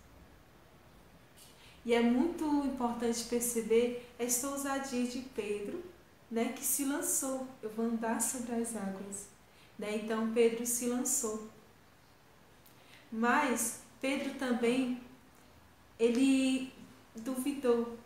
E 1.86 1.94
é 1.94 2.02
muito 2.02 2.44
importante 2.66 3.24
perceber 3.26 4.06
esta 4.20 4.50
ousadia 4.50 5.08
de 5.08 5.20
Pedro, 5.20 5.82
né, 6.30 6.52
que 6.52 6.66
se 6.66 6.84
lançou. 6.84 7.48
Eu 7.62 7.70
vou 7.70 7.86
andar 7.86 8.22
sobre 8.22 8.56
as 8.56 8.76
águas. 8.76 9.28
Né? 9.80 9.96
Então 9.96 10.34
Pedro 10.34 10.66
se 10.66 10.88
lançou. 10.88 11.48
Mas 13.12 13.82
Pedro 14.02 14.34
também 14.36 15.02
ele 15.98 16.74
duvidou, 17.16 17.98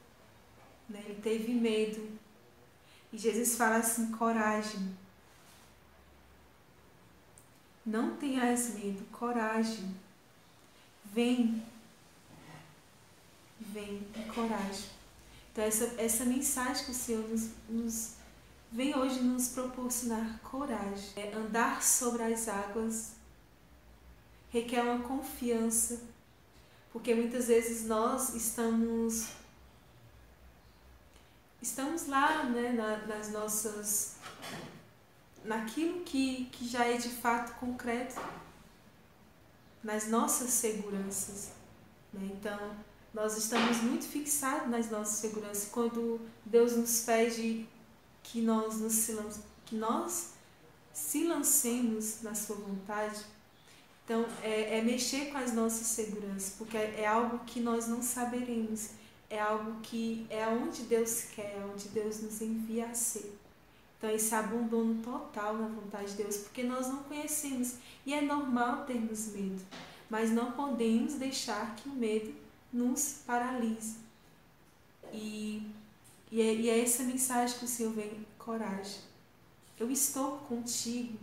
né? 0.87 1.01
ele 1.05 1.21
teve 1.21 1.51
medo. 1.53 2.07
E 3.11 3.17
Jesus 3.17 3.55
fala 3.55 3.77
assim: 3.77 4.11
coragem. 4.11 4.95
Não 7.83 8.15
tenhas 8.15 8.75
medo, 8.75 9.03
coragem. 9.11 9.95
Vem. 11.11 11.63
Vem 13.59 14.07
e 14.15 14.31
coragem. 14.33 14.89
Então, 15.51 15.63
essa, 15.63 15.93
essa 15.97 16.25
mensagem 16.25 16.85
que 16.85 16.91
o 16.91 16.95
Senhor 16.95 17.27
nos, 17.27 17.49
nos 17.69 18.13
vem 18.71 18.97
hoje 18.97 19.19
nos 19.21 19.49
proporcionar 19.49 20.39
coragem. 20.39 21.11
É 21.15 21.33
andar 21.33 21.83
sobre 21.83 22.23
as 22.23 22.47
águas 22.47 23.11
requer 24.51 24.83
uma 24.83 24.99
confiança, 24.99 26.01
porque 26.91 27.15
muitas 27.15 27.47
vezes 27.47 27.87
nós 27.87 28.35
estamos 28.35 29.29
estamos 31.61 32.07
lá, 32.07 32.43
né, 32.43 32.73
na, 32.73 32.97
nas 33.07 33.31
nossas 33.31 34.15
naquilo 35.43 36.01
que, 36.01 36.45
que 36.45 36.67
já 36.67 36.85
é 36.85 36.97
de 36.97 37.09
fato 37.09 37.53
concreto, 37.59 38.19
nas 39.83 40.07
nossas 40.07 40.49
seguranças. 40.51 41.51
Né? 42.13 42.29
Então, 42.33 42.75
nós 43.13 43.37
estamos 43.37 43.77
muito 43.77 44.05
fixados 44.05 44.69
nas 44.69 44.89
nossas 44.89 45.17
seguranças. 45.17 45.69
Quando 45.69 46.19
Deus 46.45 46.75
nos 46.75 47.01
pede 47.01 47.67
que 48.23 48.41
nós, 48.41 48.79
nos, 48.79 49.07
que 49.65 49.75
nós 49.75 50.31
se 50.93 51.25
lancemos 51.25 52.21
na 52.21 52.33
sua 52.33 52.55
vontade, 52.55 53.21
então 54.03 54.25
é, 54.41 54.79
é 54.79 54.81
mexer 54.81 55.31
com 55.31 55.37
as 55.37 55.53
nossas 55.53 55.87
seguranças, 55.87 56.55
porque 56.57 56.77
é, 56.77 57.01
é 57.01 57.07
algo 57.07 57.39
que 57.45 57.59
nós 57.59 57.87
não 57.87 58.01
saberemos, 58.01 58.89
é 59.29 59.39
algo 59.39 59.79
que 59.81 60.25
é 60.29 60.47
onde 60.47 60.83
Deus 60.83 61.23
quer, 61.35 61.65
onde 61.71 61.87
Deus 61.89 62.21
nos 62.21 62.41
envia 62.41 62.87
a 62.87 62.93
ser. 62.93 63.37
Então, 64.01 64.09
esse 64.09 64.33
abandono 64.33 64.99
total 65.03 65.55
na 65.55 65.67
vontade 65.67 66.13
de 66.13 66.23
Deus, 66.23 66.37
porque 66.37 66.63
nós 66.63 66.87
não 66.87 67.03
conhecemos. 67.03 67.75
E 68.03 68.15
é 68.15 68.19
normal 68.19 68.83
termos 68.85 69.27
medo, 69.27 69.61
mas 70.09 70.31
não 70.31 70.53
podemos 70.53 71.13
deixar 71.13 71.75
que 71.75 71.87
o 71.87 71.91
medo 71.91 72.33
nos 72.73 73.21
paralise. 73.27 73.97
E, 75.13 75.71
e, 76.31 76.41
é, 76.41 76.55
e 76.55 76.67
é 76.67 76.81
essa 76.81 77.03
mensagem 77.03 77.59
que 77.59 77.65
o 77.65 77.67
Senhor 77.67 77.93
vem: 77.93 78.25
coragem. 78.39 79.01
Eu 79.79 79.91
estou 79.91 80.39
contigo. 80.39 81.19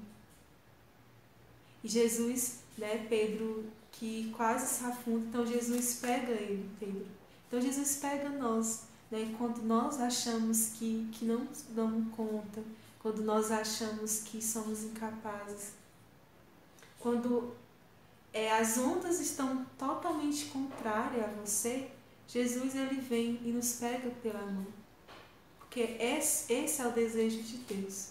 E 1.82 1.88
Jesus, 1.88 2.60
né, 2.76 3.08
Pedro, 3.08 3.64
que 3.90 4.32
quase 4.36 4.72
se 4.72 4.84
afunda, 4.84 5.26
então 5.26 5.44
Jesus 5.44 5.94
pega 5.94 6.30
ele, 6.30 6.70
Pedro. 6.78 7.06
Então 7.48 7.60
Jesus 7.60 7.96
pega 7.96 8.28
nós 8.28 8.84
né? 9.10 9.34
Quando 9.38 9.62
nós 9.62 10.00
achamos 10.00 10.70
que, 10.78 11.08
que 11.12 11.24
não 11.24 11.46
damos 11.70 12.14
conta, 12.14 12.62
quando 13.00 13.22
nós 13.22 13.50
achamos 13.50 14.20
que 14.20 14.42
somos 14.42 14.82
incapazes, 14.82 15.72
quando 16.98 17.54
é, 18.32 18.52
as 18.52 18.76
ondas 18.76 19.20
estão 19.20 19.64
totalmente 19.78 20.46
contrárias 20.46 21.24
a 21.24 21.40
você, 21.40 21.90
Jesus 22.26 22.74
ele 22.74 23.00
vem 23.00 23.40
e 23.44 23.50
nos 23.50 23.74
pega 23.74 24.10
pela 24.22 24.44
mão. 24.44 24.66
Porque 25.58 25.80
esse, 25.80 26.52
esse 26.52 26.82
é 26.82 26.86
o 26.86 26.92
desejo 26.92 27.42
de 27.42 27.58
Deus. 27.58 28.10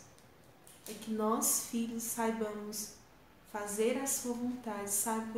É 0.88 0.94
que 0.94 1.12
nós, 1.12 1.68
filhos, 1.70 2.04
saibamos 2.04 2.94
fazer 3.52 3.98
a 3.98 4.08
sua 4.08 4.34
vontade, 4.34 4.90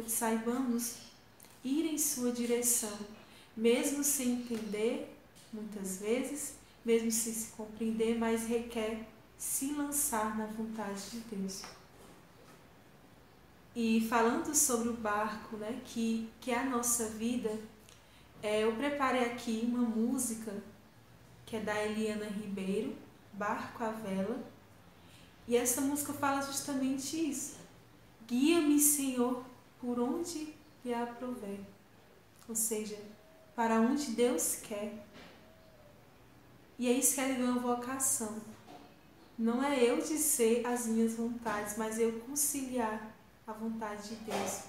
saibamos 0.07 0.95
ir 1.63 1.85
em 1.85 1.97
sua 1.97 2.31
direção, 2.31 2.97
mesmo 3.55 4.03
sem 4.03 4.41
entender, 4.41 5.18
muitas 5.51 5.97
vezes, 5.97 6.55
mesmo 6.83 7.11
sem 7.11 7.33
se 7.33 7.51
compreender, 7.51 8.17
mas 8.17 8.47
requer 8.47 9.07
se 9.37 9.73
lançar 9.73 10.37
na 10.37 10.45
vontade 10.45 11.11
de 11.11 11.19
Deus. 11.35 11.63
E 13.75 14.05
falando 14.09 14.53
sobre 14.53 14.89
o 14.89 14.93
barco, 14.93 15.57
né, 15.57 15.79
que, 15.85 16.29
que 16.41 16.51
é 16.51 16.59
a 16.59 16.65
nossa 16.65 17.05
vida, 17.09 17.57
é, 18.41 18.63
eu 18.63 18.75
preparei 18.75 19.25
aqui 19.25 19.61
uma 19.63 19.83
música 19.83 20.53
que 21.45 21.55
é 21.55 21.59
da 21.59 21.83
Eliana 21.83 22.25
Ribeiro, 22.25 22.95
Barco 23.33 23.83
à 23.83 23.89
Vela, 23.89 24.43
e 25.47 25.55
essa 25.55 25.81
música 25.81 26.13
fala 26.13 26.41
justamente 26.41 27.29
isso. 27.29 27.57
Guia-me, 28.27 28.79
Senhor, 28.79 29.43
por 29.81 29.99
onde 29.99 30.53
lhe 30.85 30.93
aprover. 30.93 31.59
Ou 32.47 32.55
seja, 32.55 32.97
para 33.55 33.81
onde 33.81 34.11
Deus 34.11 34.57
quer. 34.57 35.08
E 36.79 36.87
é 36.87 36.93
isso 36.93 37.15
que 37.15 37.21
uma 37.21 37.59
vocação. 37.59 38.37
Não 39.37 39.61
é 39.61 39.83
eu 39.83 40.01
dizer 40.01 40.65
as 40.65 40.87
minhas 40.87 41.13
vontades, 41.13 41.77
mas 41.77 41.99
eu 41.99 42.21
conciliar 42.21 43.13
a 43.45 43.51
vontade 43.51 44.09
de 44.09 44.15
Deus. 44.15 44.61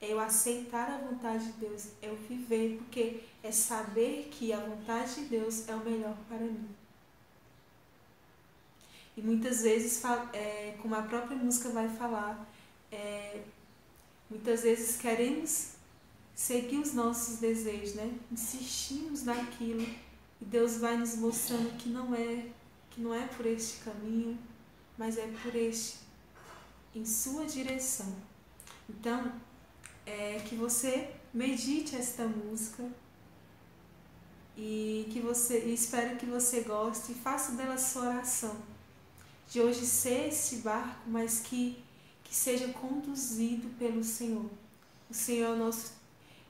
É 0.00 0.12
eu 0.12 0.20
aceitar 0.20 0.88
a 0.88 0.98
vontade 0.98 1.46
de 1.46 1.52
Deus, 1.52 1.88
é 2.00 2.08
eu 2.08 2.16
viver, 2.16 2.76
porque 2.78 3.22
é 3.42 3.50
saber 3.50 4.28
que 4.30 4.52
a 4.52 4.60
vontade 4.60 5.16
de 5.16 5.22
Deus 5.22 5.68
é 5.68 5.74
o 5.74 5.84
melhor 5.84 6.16
para 6.28 6.38
mim. 6.38 6.68
E 9.16 9.20
muitas 9.20 9.62
vezes, 9.62 10.00
é, 10.32 10.76
como 10.80 10.94
a 10.94 11.02
própria 11.02 11.36
música 11.36 11.70
vai 11.70 11.88
falar, 11.88 12.46
é, 12.92 13.42
muitas 14.30 14.62
vezes 14.62 14.96
queremos 14.96 15.72
seguir 16.34 16.78
os 16.78 16.92
nossos 16.92 17.38
desejos, 17.38 17.94
né? 17.94 18.14
Insistimos 18.30 19.24
naquilo 19.24 20.05
e 20.40 20.44
Deus 20.44 20.78
vai 20.78 20.96
nos 20.96 21.16
mostrando 21.16 21.76
que 21.76 21.88
não 21.88 22.14
é, 22.14 22.48
que 22.90 23.00
não 23.00 23.14
é 23.14 23.26
por 23.26 23.46
este 23.46 23.82
caminho, 23.84 24.38
mas 24.98 25.18
é 25.18 25.26
por 25.42 25.54
este 25.54 25.98
em 26.94 27.04
sua 27.04 27.44
direção. 27.44 28.14
Então, 28.88 29.32
é 30.06 30.38
que 30.46 30.54
você 30.54 31.10
medite 31.34 31.96
esta 31.96 32.26
música 32.26 32.88
e 34.56 35.06
que 35.12 35.20
você 35.20 35.64
e 35.66 35.74
espero 35.74 36.16
que 36.16 36.24
você 36.24 36.60
goste 36.62 37.12
e 37.12 37.14
faça 37.14 37.52
dela 37.52 37.76
sua 37.76 38.08
oração. 38.08 38.56
De 39.48 39.60
hoje 39.60 39.84
ser 39.84 40.28
este 40.28 40.56
barco, 40.56 41.02
mas 41.06 41.40
que, 41.40 41.84
que 42.24 42.34
seja 42.34 42.68
conduzido 42.68 43.68
pelo 43.78 44.02
Senhor. 44.02 44.50
O 45.08 45.14
Senhor 45.14 45.50
é 45.50 45.52
o 45.52 45.56
nosso, 45.56 45.92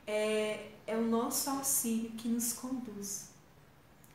é, 0.07 0.71
é 0.87 0.97
o 0.97 1.05
nosso 1.05 1.51
auxílio 1.51 2.13
que 2.13 2.29
nos 2.29 2.53
conduz, 2.53 3.29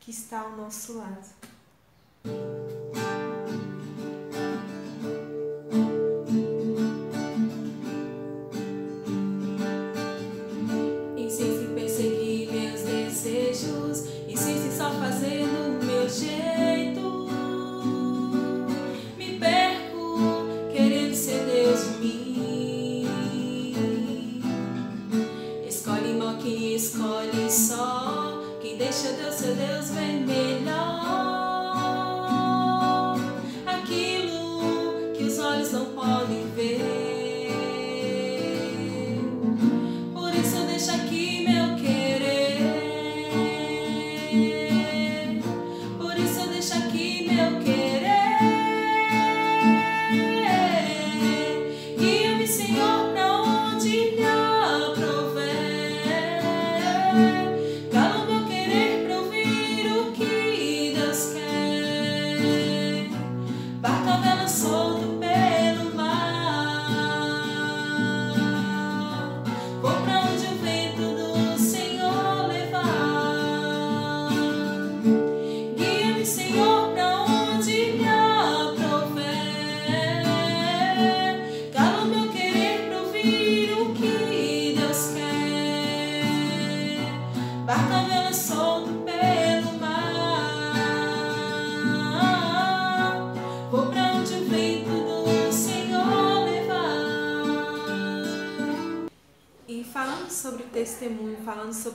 que 0.04 0.10
está 0.10 0.40
ao 0.40 0.56
nosso 0.56 0.98
lado. 0.98 2.81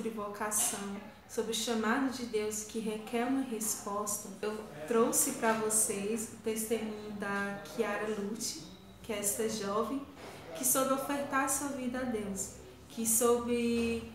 Sobre 0.07 0.09
vocação, 0.09 0.95
sobre 1.27 1.51
o 1.51 1.55
chamado 1.55 2.11
de 2.11 2.25
Deus 2.25 2.63
que 2.63 2.79
requer 2.79 3.25
uma 3.25 3.41
resposta, 3.41 4.29
eu 4.41 4.57
trouxe 4.87 5.33
para 5.33 5.53
vocês 5.53 6.33
o 6.33 6.43
testemunho 6.43 7.11
da 7.19 7.61
Kiara 7.65 8.07
Lute, 8.07 8.63
que 9.03 9.11
é 9.11 9.19
esta 9.19 9.47
jovem 9.49 10.01
que 10.57 10.65
soube 10.65 10.93
ofertar 10.93 11.49
sua 11.49 11.69
vida 11.69 11.99
a 11.99 12.03
Deus, 12.03 12.53
que 12.89 13.05
soube, 13.05 14.11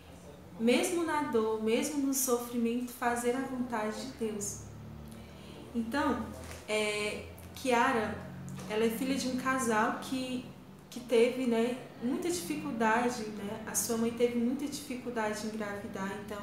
mesmo 0.58 1.04
na 1.04 1.24
dor, 1.24 1.62
mesmo 1.62 2.06
no 2.06 2.14
sofrimento, 2.14 2.92
fazer 2.92 3.36
a 3.36 3.40
vontade 3.40 4.06
de 4.06 4.12
Deus. 4.12 4.60
Então, 5.74 6.26
é, 6.68 7.26
Kiara, 7.54 8.16
ela 8.68 8.84
é 8.84 8.90
filha 8.90 9.14
de 9.14 9.28
um 9.28 9.36
casal 9.36 10.00
que, 10.00 10.44
que 10.90 11.00
teve, 11.00 11.46
né, 11.46 11.76
muita 12.02 12.30
dificuldade, 12.30 13.24
né? 13.30 13.64
A 13.66 13.74
sua 13.74 13.96
mãe 13.96 14.10
teve 14.10 14.38
muita 14.38 14.66
dificuldade 14.66 15.46
em 15.46 15.50
engravidar, 15.50 16.12
então 16.24 16.42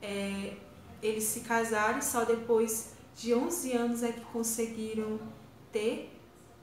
é, 0.00 0.56
eles 1.02 1.24
se 1.24 1.40
casaram 1.40 2.00
só 2.00 2.24
depois 2.24 2.94
de 3.16 3.34
11 3.34 3.72
anos 3.72 4.02
é 4.02 4.12
que 4.12 4.20
conseguiram 4.26 5.20
ter, 5.72 6.12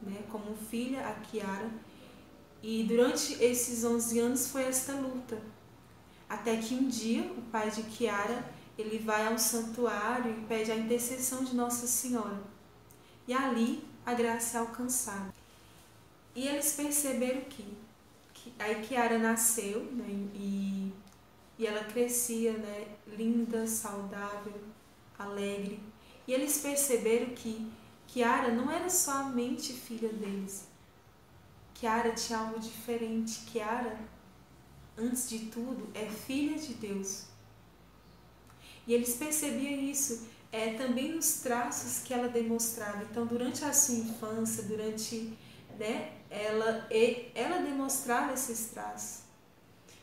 né, 0.01 0.23
como 0.29 0.55
filha 0.55 1.07
a 1.07 1.13
Kiara. 1.13 1.69
E 2.61 2.83
durante 2.83 3.33
esses 3.43 3.83
11 3.83 4.19
anos 4.19 4.47
foi 4.47 4.63
esta 4.63 4.93
luta. 4.93 5.41
Até 6.29 6.57
que 6.57 6.75
um 6.75 6.87
dia 6.87 7.23
o 7.37 7.41
pai 7.51 7.71
de 7.71 7.83
Kiara, 7.83 8.45
ele 8.77 8.99
vai 8.99 9.27
ao 9.27 9.37
santuário 9.37 10.31
e 10.31 10.45
pede 10.45 10.71
a 10.71 10.75
intercessão 10.75 11.43
de 11.43 11.55
Nossa 11.55 11.87
Senhora. 11.87 12.41
E 13.27 13.33
ali 13.33 13.83
a 14.05 14.13
graça 14.13 14.57
é 14.57 14.61
alcançada. 14.61 15.33
E 16.35 16.47
eles 16.47 16.73
perceberam 16.73 17.41
que 17.41 17.65
aí 18.59 18.81
Kiara 18.85 19.17
nasceu, 19.17 19.83
né, 19.91 20.05
e, 20.33 20.91
e 21.57 21.67
ela 21.67 21.83
crescia, 21.83 22.53
né, 22.53 22.87
linda, 23.07 23.67
saudável, 23.67 24.61
alegre. 25.17 25.79
E 26.27 26.33
eles 26.33 26.59
perceberam 26.59 27.33
que 27.33 27.71
Kiara 28.07 28.51
não 28.53 28.69
era 28.71 28.89
somente 28.89 29.73
filha 29.73 30.09
deles. 30.09 30.67
Kiara 31.73 32.11
tinha 32.13 32.39
algo 32.39 32.59
diferente. 32.59 33.41
Kiara, 33.51 33.99
antes 34.97 35.29
de 35.29 35.47
tudo, 35.47 35.89
é 35.93 36.05
filha 36.05 36.57
de 36.57 36.73
Deus. 36.75 37.25
E 38.85 38.93
eles 38.93 39.15
percebiam 39.15 39.81
isso 39.81 40.27
é, 40.51 40.73
também 40.73 41.13
nos 41.13 41.41
traços 41.41 42.03
que 42.03 42.13
ela 42.13 42.27
demonstrava. 42.27 43.03
Então, 43.03 43.25
durante 43.25 43.63
a 43.63 43.73
sua 43.73 43.95
infância, 43.95 44.63
durante 44.63 45.33
né, 45.79 46.20
ela, 46.31 46.87
ela 47.35 47.57
demonstrava 47.57 48.33
esses 48.33 48.71
traços. 48.71 49.23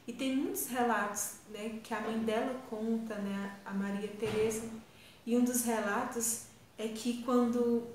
E 0.06 0.12
tem 0.12 0.36
muitos 0.36 0.66
relatos 0.68 1.36
né, 1.50 1.80
que 1.82 1.92
a 1.92 2.00
mãe 2.00 2.18
dela 2.18 2.62
conta, 2.68 3.14
né, 3.16 3.58
a 3.64 3.72
Maria 3.72 4.08
Teresa, 4.08 4.68
e 5.26 5.36
um 5.36 5.42
dos 5.42 5.64
relatos 5.64 6.44
é 6.76 6.88
que 6.88 7.22
quando 7.22 7.88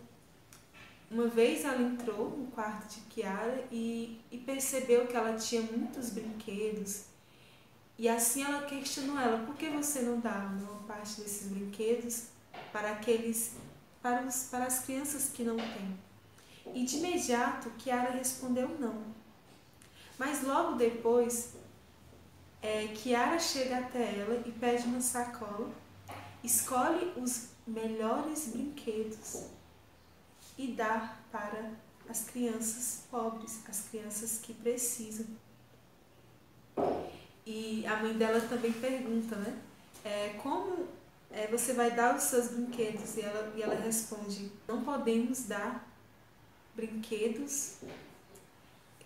uma 1.09 1.27
vez 1.27 1.63
ela 1.63 1.81
entrou 1.81 2.31
no 2.31 2.47
quarto 2.47 2.91
de 2.93 3.01
Kiara 3.01 3.65
e, 3.71 4.19
e 4.31 4.37
percebeu 4.39 5.05
que 5.05 5.15
ela 5.15 5.37
tinha 5.37 5.61
muitos 5.61 6.09
brinquedos. 6.09 7.05
E 7.97 8.09
assim 8.09 8.43
ela 8.43 8.63
questionou 8.63 9.19
ela, 9.19 9.45
por 9.45 9.55
que 9.55 9.69
você 9.69 10.01
não 10.01 10.19
dá 10.19 10.51
uma 10.59 10.83
parte 10.87 11.21
desses 11.21 11.49
brinquedos 11.49 12.29
para 12.71 12.91
aqueles 12.91 13.53
para, 14.01 14.23
os, 14.23 14.43
para 14.49 14.65
as 14.65 14.79
crianças 14.79 15.29
que 15.29 15.43
não 15.43 15.55
têm? 15.55 15.97
E 16.67 16.85
de 16.85 16.97
imediato 16.97 17.69
Kiara 17.71 18.11
respondeu 18.11 18.69
não. 18.79 19.03
Mas 20.17 20.43
logo 20.43 20.75
depois, 20.75 21.53
é, 22.61 22.87
Kiara 22.87 23.39
chega 23.39 23.79
até 23.79 24.19
ela 24.19 24.41
e 24.45 24.51
pede 24.51 24.85
uma 24.85 25.01
sacola, 25.01 25.69
escolhe 26.43 27.11
os 27.17 27.49
melhores 27.65 28.49
brinquedos 28.49 29.47
e 30.57 30.67
dá 30.67 31.17
para 31.31 31.71
as 32.09 32.25
crianças 32.25 33.03
pobres, 33.09 33.61
as 33.67 33.87
crianças 33.89 34.39
que 34.39 34.53
precisam. 34.53 35.25
E 37.45 37.85
a 37.85 37.97
mãe 37.97 38.13
dela 38.13 38.39
também 38.41 38.71
pergunta, 38.71 39.35
né? 39.35 39.61
É, 40.03 40.29
como 40.41 40.87
é, 41.31 41.47
você 41.47 41.73
vai 41.73 41.91
dar 41.91 42.15
os 42.15 42.23
seus 42.23 42.49
brinquedos? 42.49 43.17
E 43.17 43.21
ela, 43.21 43.53
e 43.55 43.61
ela 43.61 43.75
responde: 43.75 44.51
não 44.67 44.83
podemos 44.83 45.43
dar 45.43 45.92
brinquedos 46.75 47.77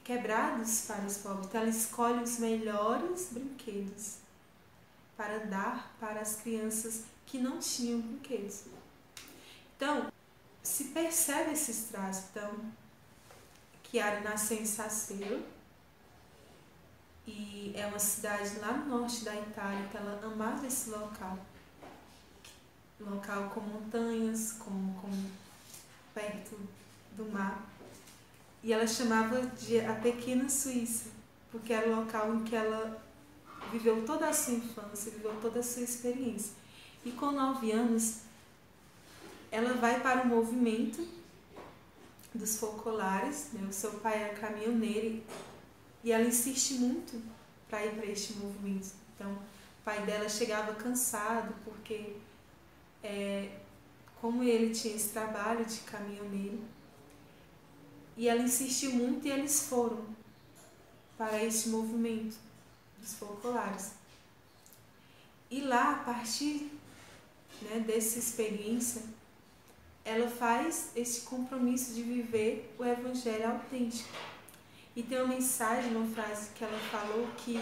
quebrados 0.07 0.85
para 0.87 1.05
os 1.05 1.17
pobres. 1.17 1.47
Então 1.47 1.61
ela 1.61 1.69
escolhe 1.69 2.23
os 2.23 2.39
melhores 2.39 3.27
brinquedos 3.31 4.19
para 5.17 5.39
dar 5.39 5.93
para 5.99 6.21
as 6.21 6.37
crianças 6.37 7.03
que 7.25 7.37
não 7.37 7.59
tinham 7.59 7.99
brinquedos. 7.99 8.63
Então, 9.75 10.11
se 10.63 10.85
percebe 10.85 11.51
esses 11.51 11.89
traços. 11.89 12.25
Então, 12.31 12.71
Chiara 13.83 14.21
nasceu 14.21 14.57
em 14.61 14.65
Sassuolo 14.65 15.43
e 17.25 17.73
é 17.75 17.85
uma 17.87 17.99
cidade 17.99 18.57
lá 18.59 18.71
no 18.71 18.99
norte 18.99 19.25
da 19.25 19.35
Itália, 19.35 19.85
então 19.87 20.01
ela 20.01 20.25
amava 20.25 20.65
esse 20.65 20.89
local. 20.89 21.37
local 22.99 23.49
com 23.49 23.59
montanhas, 23.59 24.53
com, 24.53 24.93
com 25.01 25.09
perto 26.13 26.57
do 27.17 27.25
mar. 27.25 27.65
E 28.63 28.71
ela 28.71 28.87
chamava 28.87 29.41
de 29.41 29.79
a 29.79 29.95
pequena 29.95 30.47
Suíça, 30.47 31.09
porque 31.51 31.73
era 31.73 31.89
o 31.89 31.95
local 31.95 32.35
em 32.35 32.43
que 32.43 32.55
ela 32.55 33.03
viveu 33.71 34.05
toda 34.05 34.29
a 34.29 34.33
sua 34.33 34.53
infância, 34.53 35.11
viveu 35.11 35.35
toda 35.41 35.59
a 35.59 35.63
sua 35.63 35.83
experiência. 35.83 36.53
E 37.03 37.11
com 37.11 37.31
nove 37.31 37.71
anos, 37.71 38.19
ela 39.51 39.73
vai 39.73 39.99
para 39.99 40.23
o 40.23 40.27
movimento 40.27 41.05
dos 42.33 42.57
focolares, 42.57 43.49
né? 43.53 43.67
o 43.67 43.73
seu 43.73 43.91
pai 43.93 44.21
era 44.21 44.33
caminhoneiro 44.35 45.23
e 46.03 46.11
ela 46.11 46.25
insiste 46.25 46.75
muito 46.75 47.21
para 47.69 47.85
ir 47.85 47.95
para 47.95 48.05
este 48.05 48.33
movimento. 48.33 48.93
Então, 49.15 49.31
o 49.31 49.83
pai 49.83 50.05
dela 50.05 50.29
chegava 50.29 50.75
cansado 50.75 51.53
porque, 51.63 52.13
é, 53.03 53.49
como 54.21 54.43
ele 54.43 54.73
tinha 54.73 54.95
esse 54.95 55.09
trabalho 55.09 55.65
de 55.65 55.79
caminhoneiro, 55.79 56.59
e 58.17 58.27
ela 58.27 58.41
insistiu 58.41 58.91
muito 58.91 59.27
e 59.27 59.31
eles 59.31 59.61
foram 59.69 60.03
para 61.17 61.43
este 61.43 61.69
movimento 61.69 62.35
dos 62.99 63.13
focolares. 63.13 63.91
E 65.49 65.61
lá, 65.61 65.93
a 65.93 66.03
partir 66.03 66.71
né, 67.61 67.79
dessa 67.79 68.19
experiência, 68.19 69.03
ela 70.03 70.29
faz 70.29 70.91
esse 70.95 71.21
compromisso 71.21 71.93
de 71.93 72.01
viver 72.01 72.73
o 72.79 72.83
evangelho 72.83 73.51
autêntico. 73.51 74.09
E 74.95 75.03
tem 75.03 75.19
uma 75.19 75.27
mensagem, 75.27 75.95
uma 75.95 76.07
frase 76.07 76.49
que 76.55 76.63
ela 76.63 76.79
falou 76.91 77.27
que, 77.37 77.59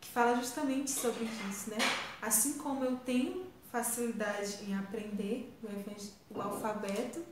que 0.00 0.08
fala 0.08 0.36
justamente 0.36 0.90
sobre 0.90 1.24
isso, 1.50 1.70
né? 1.70 1.78
Assim 2.20 2.58
como 2.58 2.84
eu 2.84 2.96
tenho 2.98 3.46
facilidade 3.70 4.58
em 4.68 4.74
aprender 4.76 5.50
o, 5.62 6.36
o 6.36 6.42
alfabeto, 6.42 7.24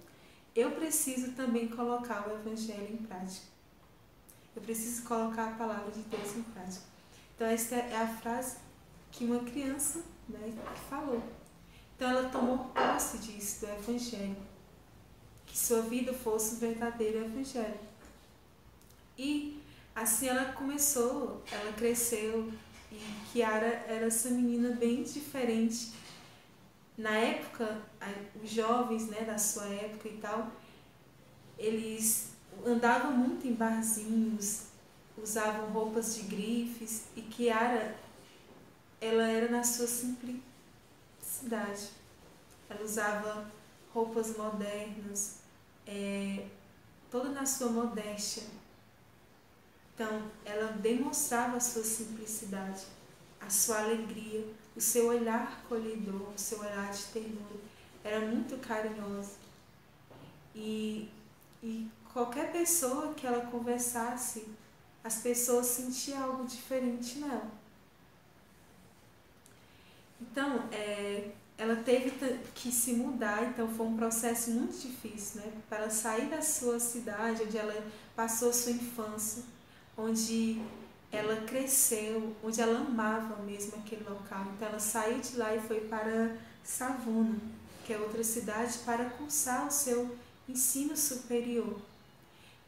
eu 0.55 0.73
preciso 0.73 1.33
também 1.33 1.69
colocar 1.69 2.29
o 2.29 2.35
evangelho 2.35 2.93
em 2.93 2.97
prática. 2.99 3.47
Eu 4.55 4.63
preciso 4.63 5.05
colocar 5.05 5.49
a 5.49 5.53
palavra 5.53 5.91
de 5.91 6.03
Deus 6.03 6.37
em 6.37 6.43
prática. 6.43 6.85
Então 7.35 7.47
essa 7.47 7.77
é 7.77 7.97
a 7.97 8.07
frase 8.07 8.57
que 9.13 9.25
uma 9.25 9.41
criança 9.41 10.03
né, 10.29 10.53
falou. 10.89 11.23
Então 11.97 12.09
ela 12.11 12.29
tomou 12.31 12.59
posse 12.59 13.19
disso, 13.19 13.67
do 13.67 13.73
Evangelho. 13.73 14.37
Que 15.47 15.59
sua 15.59 15.83
vida 15.83 16.13
fosse 16.13 16.55
o 16.55 16.59
verdadeiro 16.59 17.25
Evangelho. 17.25 17.79
E 19.19 19.61
assim 19.95 20.29
ela 20.29 20.53
começou, 20.53 21.43
ela 21.51 21.73
cresceu. 21.75 22.51
E 22.91 22.99
Kiara 23.33 23.85
era 23.87 24.07
essa 24.07 24.31
menina 24.31 24.71
bem 24.71 25.03
diferente. 25.03 25.93
Na 27.01 27.17
época, 27.17 27.81
os 28.43 28.51
jovens 28.51 29.09
né, 29.09 29.23
da 29.23 29.39
sua 29.39 29.67
época 29.67 30.09
e 30.09 30.19
tal, 30.19 30.51
eles 31.59 32.33
andavam 32.65 33.13
muito 33.13 33.47
em 33.47 33.55
barzinhos, 33.55 34.67
usavam 35.17 35.71
roupas 35.71 36.15
de 36.17 36.23
grifes. 36.23 37.05
E 37.17 37.23
Kiara, 37.23 37.97
ela 39.01 39.27
era 39.27 39.51
na 39.51 39.65
sua 39.65 39.87
simplicidade 39.87 40.51
cidade. 41.31 41.91
Ela 42.69 42.83
usava 42.83 43.51
roupas 43.95 44.37
modernas, 44.37 45.39
é, 45.87 46.47
toda 47.11 47.31
na 47.31 47.47
sua 47.47 47.71
modéstia. 47.71 48.45
Então, 49.95 50.31
ela 50.45 50.73
demonstrava 50.73 51.57
a 51.57 51.61
sua 51.61 51.83
simplicidade, 51.83 52.87
a 53.41 53.51
sua 53.51 53.79
alegria, 53.81 54.47
o 54.77 54.81
seu 54.81 55.09
olhar 55.09 55.63
colhedor, 55.69 56.33
o 56.35 56.39
seu 56.39 56.61
olhar 56.61 56.91
de 56.91 57.05
ternura. 57.05 57.61
Era 58.03 58.21
muito 58.21 58.57
carinhosa. 58.59 59.35
E, 60.55 61.09
e 61.63 61.89
qualquer 62.13 62.53
pessoa 62.53 63.15
que 63.15 63.27
ela 63.27 63.47
conversasse, 63.47 64.49
as 65.03 65.17
pessoas 65.19 65.67
sentiam 65.67 66.23
algo 66.23 66.45
diferente 66.45 67.19
nela. 67.19 67.51
Então, 70.21 70.69
é, 70.71 71.31
ela 71.57 71.77
teve 71.77 72.11
que 72.55 72.71
se 72.71 72.95
mudar, 72.95 73.45
então 73.45 73.69
foi 73.69 73.87
um 73.87 73.97
processo 73.97 74.51
muito 74.51 74.79
difícil, 74.79 75.41
né? 75.41 75.53
Para 75.69 75.79
ela 75.79 75.91
sair 75.91 76.29
da 76.29 76.43
sua 76.43 76.79
cidade, 76.79 77.43
onde 77.43 77.57
ela 77.57 77.75
passou 78.15 78.51
a 78.51 78.53
sua 78.53 78.73
infância, 78.73 79.43
onde 79.97 80.61
ela 81.13 81.37
cresceu, 81.43 82.35
onde 82.43 82.61
ela 82.61 82.79
amava 82.79 83.43
mesmo 83.43 83.79
aquele 83.79 84.05
local. 84.09 84.47
Então 84.55 84.69
ela 84.69 84.79
saiu 84.79 85.19
de 85.19 85.37
lá 85.37 85.55
e 85.55 85.61
foi 85.61 85.81
para 85.81 86.37
Savona, 86.63 87.39
que 87.85 87.93
é 87.93 87.99
outra 87.99 88.23
cidade, 88.23 88.79
para 88.85 89.11
cursar 89.11 89.67
o 89.67 89.71
seu 89.71 90.17
ensino 90.49 90.97
superior. 90.97 91.81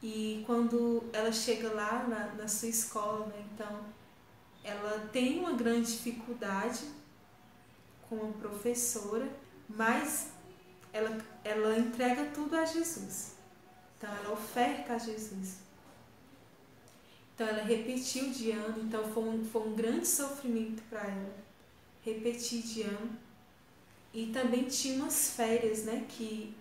E 0.02 0.42
quando 0.46 1.05
ela 1.12 1.31
chega 1.31 1.72
lá 1.72 2.05
na, 2.09 2.35
na 2.35 2.48
sua 2.48 2.68
escola, 2.68 3.26
né, 3.26 3.44
então 3.55 3.81
ela 4.64 5.09
tem 5.12 5.38
uma 5.38 5.52
grande 5.52 5.92
dificuldade 5.92 6.81
como 8.09 8.33
professora, 8.35 9.28
mas 9.68 10.28
ela, 10.92 11.16
ela 11.44 11.78
entrega 11.78 12.26
tudo 12.35 12.57
a 12.57 12.64
Jesus. 12.64 13.37
Então 13.96 14.12
ela 14.16 14.33
oferta 14.33 14.94
a 14.94 14.98
Jesus. 14.98 15.62
Então 17.35 17.47
ela 17.47 17.62
repetiu 17.62 18.31
de 18.31 18.51
ano, 18.51 18.83
então 18.85 19.11
foi 19.12 19.23
um, 19.25 19.45
foi 19.45 19.62
um 19.62 19.75
grande 19.75 20.07
sofrimento 20.07 20.83
para 20.88 21.01
ela 21.01 21.35
repetir 22.05 22.62
de 22.62 22.83
ano. 22.83 23.18
E 24.12 24.27
também 24.27 24.64
tinha 24.64 24.97
umas 24.97 25.31
férias, 25.31 25.85
né, 25.85 26.05
que, 26.09 26.55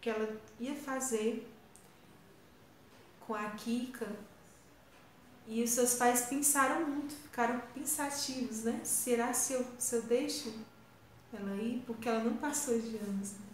que 0.00 0.10
ela 0.10 0.38
ia 0.60 0.74
fazer 0.74 1.48
com 3.20 3.34
a 3.34 3.50
Kika. 3.50 4.06
E 5.46 5.62
os 5.62 5.70
seus 5.70 5.94
pais 5.94 6.22
pensaram 6.22 6.86
muito, 6.86 7.14
ficaram 7.14 7.60
pensativos, 7.74 8.64
né? 8.64 8.80
Será 8.82 9.32
se 9.34 9.52
eu, 9.52 9.66
se 9.78 9.96
eu 9.96 10.02
deixo 10.02 10.54
ela 11.32 11.54
ir, 11.56 11.82
porque 11.86 12.08
ela 12.08 12.24
não 12.24 12.36
passou 12.36 12.78
de 12.78 12.96
anos. 12.96 13.32
Né? 13.32 13.46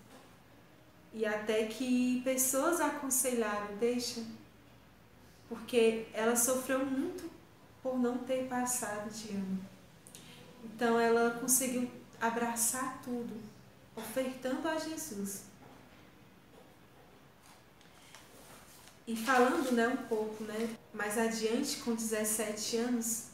E 1.13 1.27
até 1.27 1.67
que 1.67 2.21
pessoas 2.23 2.81
aconselharam, 2.81 3.77
deixa, 3.77 4.23
porque 5.51 6.07
ela 6.15 6.37
sofreu 6.37 6.87
muito 6.87 7.29
por 7.83 7.99
não 7.99 8.19
ter 8.19 8.49
passado 8.49 9.11
de 9.11 9.31
ano. 9.31 9.59
Então 10.65 10.99
ela 10.99 11.39
conseguiu 11.41 11.91
abraçar 12.21 13.03
tudo, 13.03 13.35
ofertando 13.97 14.69
a 14.69 14.79
Jesus. 14.79 15.43
E 19.09 19.17
falando 19.17 19.73
né, 19.73 19.89
um 19.89 20.07
pouco 20.07 20.45
né, 20.45 20.77
mais 20.95 21.19
adiante, 21.19 21.79
com 21.79 21.97
17 21.97 22.77
anos, 22.77 23.31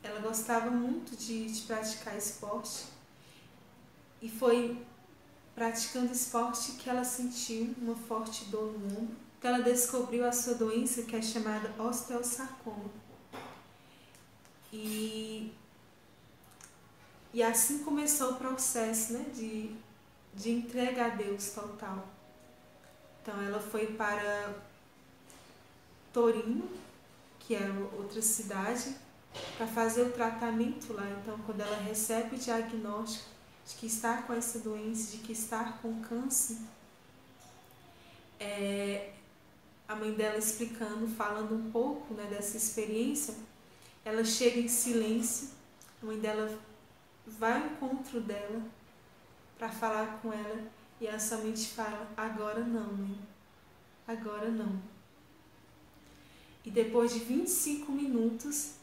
ela 0.00 0.20
gostava 0.20 0.70
muito 0.70 1.16
de, 1.16 1.50
de 1.50 1.62
praticar 1.62 2.16
esporte. 2.16 2.84
E 4.22 4.28
foi 4.28 4.80
praticando 5.56 6.12
esporte 6.12 6.72
que 6.72 6.88
ela 6.88 7.02
sentiu 7.02 7.74
uma 7.78 7.96
forte 7.96 8.44
dor 8.44 8.78
no 8.78 8.86
ombro. 8.86 9.27
Então 9.38 9.54
ela 9.54 9.62
descobriu 9.62 10.26
a 10.26 10.32
sua 10.32 10.54
doença 10.54 11.02
que 11.02 11.14
é 11.14 11.22
chamada 11.22 11.72
osteosarcoma. 11.80 12.90
E, 14.72 15.52
e 17.32 17.42
assim 17.42 17.84
começou 17.84 18.32
o 18.32 18.36
processo 18.36 19.12
né, 19.12 19.26
de, 19.32 19.74
de 20.34 20.50
entrega 20.50 21.06
a 21.06 21.08
Deus 21.10 21.50
total. 21.50 22.08
Então 23.22 23.40
ela 23.42 23.60
foi 23.60 23.86
para 23.86 24.54
Torino, 26.12 26.68
que 27.38 27.54
é 27.54 27.70
outra 27.96 28.20
cidade, 28.20 28.96
para 29.56 29.66
fazer 29.68 30.02
o 30.02 30.12
tratamento 30.12 30.92
lá. 30.92 31.08
Então, 31.22 31.38
quando 31.46 31.60
ela 31.60 31.76
recebe 31.76 32.34
o 32.34 32.38
diagnóstico 32.38 33.28
de 33.66 33.74
que 33.76 33.86
está 33.86 34.22
com 34.22 34.32
essa 34.32 34.58
doença, 34.58 35.12
de 35.12 35.18
que 35.18 35.32
está 35.32 35.72
com 35.80 36.00
câncer, 36.02 36.56
é, 38.40 39.12
a 39.88 39.96
mãe 39.96 40.12
dela 40.12 40.36
explicando, 40.36 41.08
falando 41.08 41.54
um 41.54 41.70
pouco 41.70 42.12
né, 42.12 42.26
dessa 42.26 42.58
experiência, 42.58 43.34
ela 44.04 44.22
chega 44.22 44.60
em 44.60 44.68
silêncio, 44.68 45.48
a 46.02 46.06
mãe 46.06 46.18
dela 46.18 46.58
vai 47.26 47.62
ao 47.62 47.66
encontro 47.66 48.20
dela 48.20 48.62
para 49.58 49.70
falar 49.70 50.20
com 50.20 50.30
ela 50.32 50.62
e 51.00 51.06
ela 51.06 51.18
somente 51.18 51.68
fala: 51.70 52.06
agora 52.16 52.60
não, 52.60 52.92
mãe, 52.92 53.18
agora 54.06 54.50
não. 54.50 54.80
E 56.64 56.70
depois 56.70 57.14
de 57.14 57.20
25 57.20 57.90
minutos, 57.90 58.74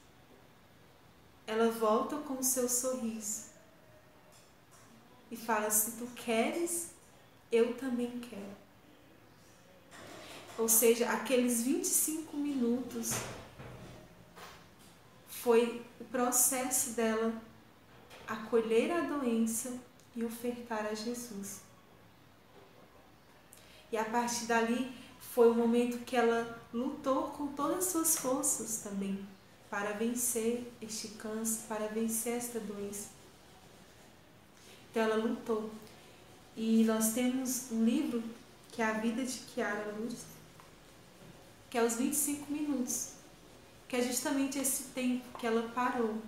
ela 1.46 1.70
volta 1.70 2.18
com 2.18 2.36
o 2.40 2.44
seu 2.44 2.68
sorriso 2.68 3.46
e 5.30 5.38
fala: 5.38 5.70
Se 5.70 5.92
tu 5.92 6.08
queres, 6.16 6.92
eu 7.52 7.76
também 7.76 8.20
quero. 8.20 8.65
Ou 10.58 10.70
seja, 10.70 11.10
aqueles 11.10 11.64
25 11.64 12.38
minutos 12.38 13.12
foi 15.28 15.82
o 16.00 16.06
processo 16.06 16.92
dela 16.92 17.34
acolher 18.28 18.92
a 18.92 19.02
doença 19.02 19.74
e 20.16 20.24
ofertar 20.24 20.86
a 20.86 20.94
Jesus. 20.94 21.62
E 23.92 23.98
a 23.98 24.06
partir 24.06 24.46
dali 24.46 24.92
foi 25.20 25.50
o 25.50 25.54
momento 25.54 26.04
que 26.06 26.16
ela 26.16 26.60
lutou 26.74 27.30
com 27.30 27.48
todas 27.48 27.80
as 27.80 27.86
suas 27.92 28.18
forças 28.18 28.78
também 28.78 29.26
para 29.70 29.92
vencer 29.92 30.72
este 30.82 31.10
câncer, 31.10 31.68
para 31.68 31.88
vencer 31.88 32.38
esta 32.38 32.60
doença. 32.60 33.10
Então 34.90 35.04
ela 35.04 35.18
lutou. 35.18 35.70
E 36.56 36.86
nós 36.86 37.14
temos 37.14 37.72
um 37.72 37.84
livro 37.84 38.24
que 38.72 38.82
é 38.82 38.86
A 38.86 38.94
Vida 38.94 39.24
de 39.24 39.40
Kiara 39.40 39.94
Luz, 39.98 40.26
que 41.76 41.80
é 41.80 41.84
os 41.84 41.96
25 41.96 42.50
minutos, 42.50 43.16
que 43.90 43.98
é 43.98 44.02
justamente 44.02 44.58
esse 44.58 44.84
tempo 44.94 45.26
que 45.38 45.46
ela 45.46 45.70
parou, 45.76 46.22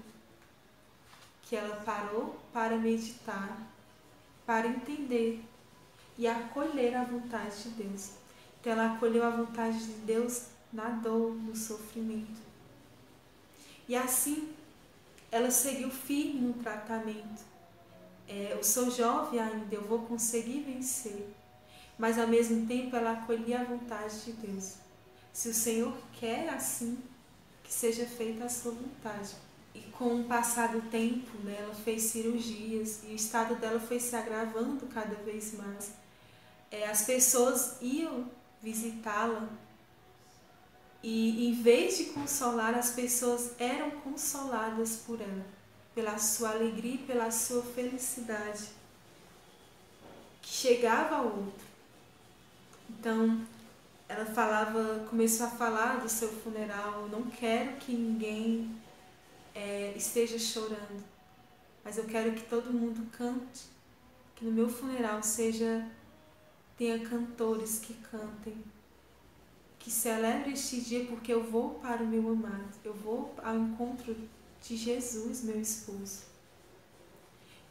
que 1.44 1.56
ela 1.56 1.78
parou 1.86 2.38
para 2.52 2.76
meditar, 2.76 3.58
para 4.46 4.68
entender 4.68 5.42
e 6.18 6.28
acolher 6.28 6.98
a 6.98 7.06
vontade 7.06 7.64
de 7.64 7.70
Deus. 7.82 8.10
Então 8.60 8.74
ela 8.74 8.96
acolheu 8.96 9.24
a 9.24 9.30
vontade 9.30 9.80
de 9.86 9.94
Deus 10.02 10.48
na 10.74 10.90
dor, 10.90 11.34
no 11.34 11.56
sofrimento. 11.56 12.42
E 13.88 13.96
assim 13.96 14.54
ela 15.32 15.50
seguiu 15.50 15.90
firme 15.90 16.42
no 16.42 16.56
tratamento. 16.56 17.42
É, 18.28 18.52
eu 18.52 18.62
sou 18.66 18.92
jovem 18.92 19.40
ainda, 19.40 19.74
eu 19.74 19.84
vou 19.84 20.00
conseguir 20.00 20.60
vencer. 20.64 21.26
Mas 21.98 22.20
ao 22.20 22.28
mesmo 22.28 22.68
tempo 22.68 22.98
ela 22.98 23.14
acolhia 23.14 23.62
a 23.62 23.64
vontade 23.64 24.26
de 24.26 24.34
Deus. 24.34 24.87
Se 25.38 25.50
o 25.50 25.54
Senhor 25.54 25.96
quer 26.20 26.50
assim, 26.50 26.98
que 27.64 27.72
seja 27.72 28.08
feita 28.08 28.46
a 28.46 28.50
sua 28.50 28.72
vontade. 28.72 29.36
E 29.76 29.82
com 29.82 30.22
o 30.22 30.24
passar 30.24 30.70
do 30.70 30.82
tempo, 30.90 31.30
né, 31.44 31.58
ela 31.60 31.76
fez 31.76 32.02
cirurgias 32.06 33.02
e 33.04 33.12
o 33.12 33.16
estado 33.16 33.54
dela 33.54 33.80
foi 33.80 34.00
se 34.00 34.16
agravando 34.16 34.88
cada 34.88 35.14
vez 35.18 35.54
mais. 35.54 35.92
É, 36.72 36.90
as 36.90 37.04
pessoas 37.04 37.78
iam 37.80 38.26
visitá-la 38.64 39.48
e 41.04 41.50
em 41.50 41.62
vez 41.62 42.00
de 42.00 42.06
consolar, 42.06 42.74
as 42.74 42.90
pessoas 42.90 43.52
eram 43.60 43.92
consoladas 43.92 45.04
por 45.06 45.22
ela, 45.22 45.46
pela 45.94 46.18
sua 46.18 46.50
alegria 46.50 46.96
e 46.96 47.06
pela 47.06 47.30
sua 47.30 47.62
felicidade, 47.62 48.70
que 50.42 50.50
chegava 50.50 51.18
ao 51.18 51.26
outro. 51.26 51.68
Então, 52.90 53.46
ela 54.10 54.26
falava, 54.26 55.06
começou 55.10 55.48
a 55.48 55.50
falar 55.50 56.02
do 56.02 56.10
seu 56.10 56.30
funeral, 56.30 57.08
não 57.10 57.24
quero 57.24 57.78
que 57.78 57.94
ninguém 57.94 58.76
é, 59.54 59.94
esteja 59.96 60.40
chorando, 60.40 61.04
mas 61.84 61.98
eu 61.98 62.06
quero 62.06 62.34
que 62.34 62.44
todo 62.44 62.72
mundo 62.72 63.10
cante, 63.12 63.66
que 64.36 64.46
no 64.46 64.52
meu 64.52 64.70
funeral 64.70 65.22
seja 65.24 65.86
tenha 66.78 67.00
cantores 67.00 67.80
que 67.80 67.94
cantem 67.96 68.64
que 69.88 69.94
celebre 69.94 70.52
este 70.52 70.82
dia 70.82 71.06
porque 71.06 71.34
eu 71.34 71.42
vou 71.42 71.76
para 71.76 72.04
o 72.04 72.06
meu 72.06 72.30
amado, 72.30 72.74
eu 72.84 72.94
vou 72.94 73.34
ao 73.42 73.56
encontro 73.56 74.14
de 74.62 74.76
Jesus, 74.76 75.44
meu 75.44 75.62
esposo. 75.62 76.24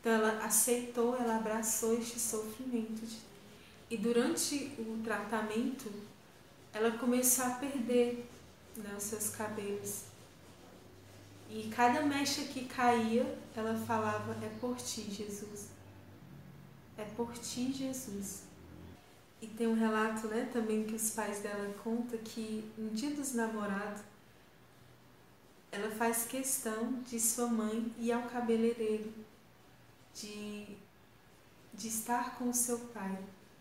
Então 0.01 0.13
ela 0.13 0.43
aceitou, 0.43 1.15
ela 1.15 1.37
abraçou 1.37 1.93
este 1.99 2.19
sofrimento. 2.19 3.03
E 3.91 3.99
durante 3.99 4.73
o 4.79 4.99
tratamento, 5.05 5.93
ela 6.77 6.99
começou 6.99 7.47
a 7.47 7.51
perder 7.51 8.29
né, 8.77 8.95
os 8.97 9.05
seus 9.05 9.31
cabelos. 9.31 10.03
E 11.49 11.71
cada 11.75 12.03
mecha 12.03 12.45
que 12.45 12.67
caía, 12.67 13.39
ela 13.57 13.75
falava: 13.75 14.37
É 14.45 14.49
por 14.61 14.77
ti, 14.77 15.11
Jesus. 15.11 15.69
É 16.99 17.05
por 17.17 17.33
ti, 17.33 17.73
Jesus. 17.73 18.43
E 19.41 19.47
tem 19.47 19.67
um 19.67 19.75
relato, 19.75 20.29
né, 20.29 20.51
também 20.53 20.85
que 20.85 20.95
os 20.95 21.11
pais 21.11 21.41
dela 21.41 21.73
contam 21.83 22.19
que 22.19 22.71
no 22.77 22.91
dia 22.91 23.11
dos 23.11 23.33
namorados, 23.33 24.03
ela 25.73 25.91
faz 25.91 26.27
questão 26.27 27.01
de 27.03 27.19
sua 27.19 27.47
mãe 27.47 27.91
ir 27.99 28.13
ao 28.13 28.23
cabeleireiro, 28.25 29.13
de, 30.15 30.77
de 31.73 31.89
estar 31.89 32.37
com 32.37 32.51
o 32.51 32.55
seu 32.55 32.79
pai, 32.79 33.19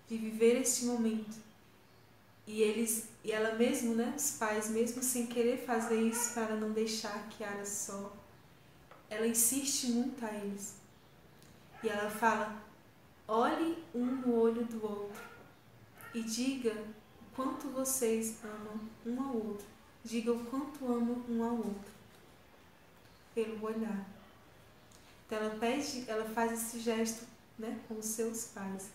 de 0.07 0.17
viver 0.17 0.61
este 0.61 0.85
momento. 0.85 1.44
E 2.47 2.61
eles, 2.61 3.07
e 3.23 3.31
ela 3.31 3.55
mesmo, 3.55 3.95
né, 3.95 4.13
os 4.15 4.31
pais, 4.31 4.69
mesmo 4.69 5.01
sem 5.01 5.25
querer 5.25 5.65
fazer 5.65 5.99
isso 5.99 6.33
para 6.33 6.55
não 6.55 6.71
deixar 6.71 7.15
a 7.15 7.23
Kiara 7.23 7.65
só, 7.65 8.13
ela 9.09 9.25
insiste 9.25 9.87
muito 9.87 10.23
a 10.23 10.31
eles. 10.31 10.75
E 11.83 11.89
ela 11.89 12.09
fala: 12.09 12.61
olhe 13.27 13.83
um 13.93 14.05
no 14.05 14.35
olho 14.35 14.63
do 14.65 14.83
outro 14.83 15.21
e 16.13 16.21
diga 16.21 16.71
o 16.71 17.35
quanto 17.35 17.67
vocês 17.69 18.37
amam 18.43 18.79
um 19.05 19.23
ao 19.23 19.35
outro. 19.35 19.65
Diga 20.03 20.31
o 20.31 20.45
quanto 20.45 20.85
amam 20.85 21.25
um 21.27 21.43
ao 21.43 21.57
outro 21.57 21.95
pelo 23.33 23.65
olhar. 23.65 24.07
Então 25.25 25.39
ela 25.39 25.59
pede, 25.59 26.05
ela 26.07 26.25
faz 26.25 26.53
esse 26.53 26.79
gesto, 26.79 27.25
né, 27.57 27.79
com 27.87 27.95
os 27.95 28.05
seus 28.05 28.45
pais. 28.45 28.89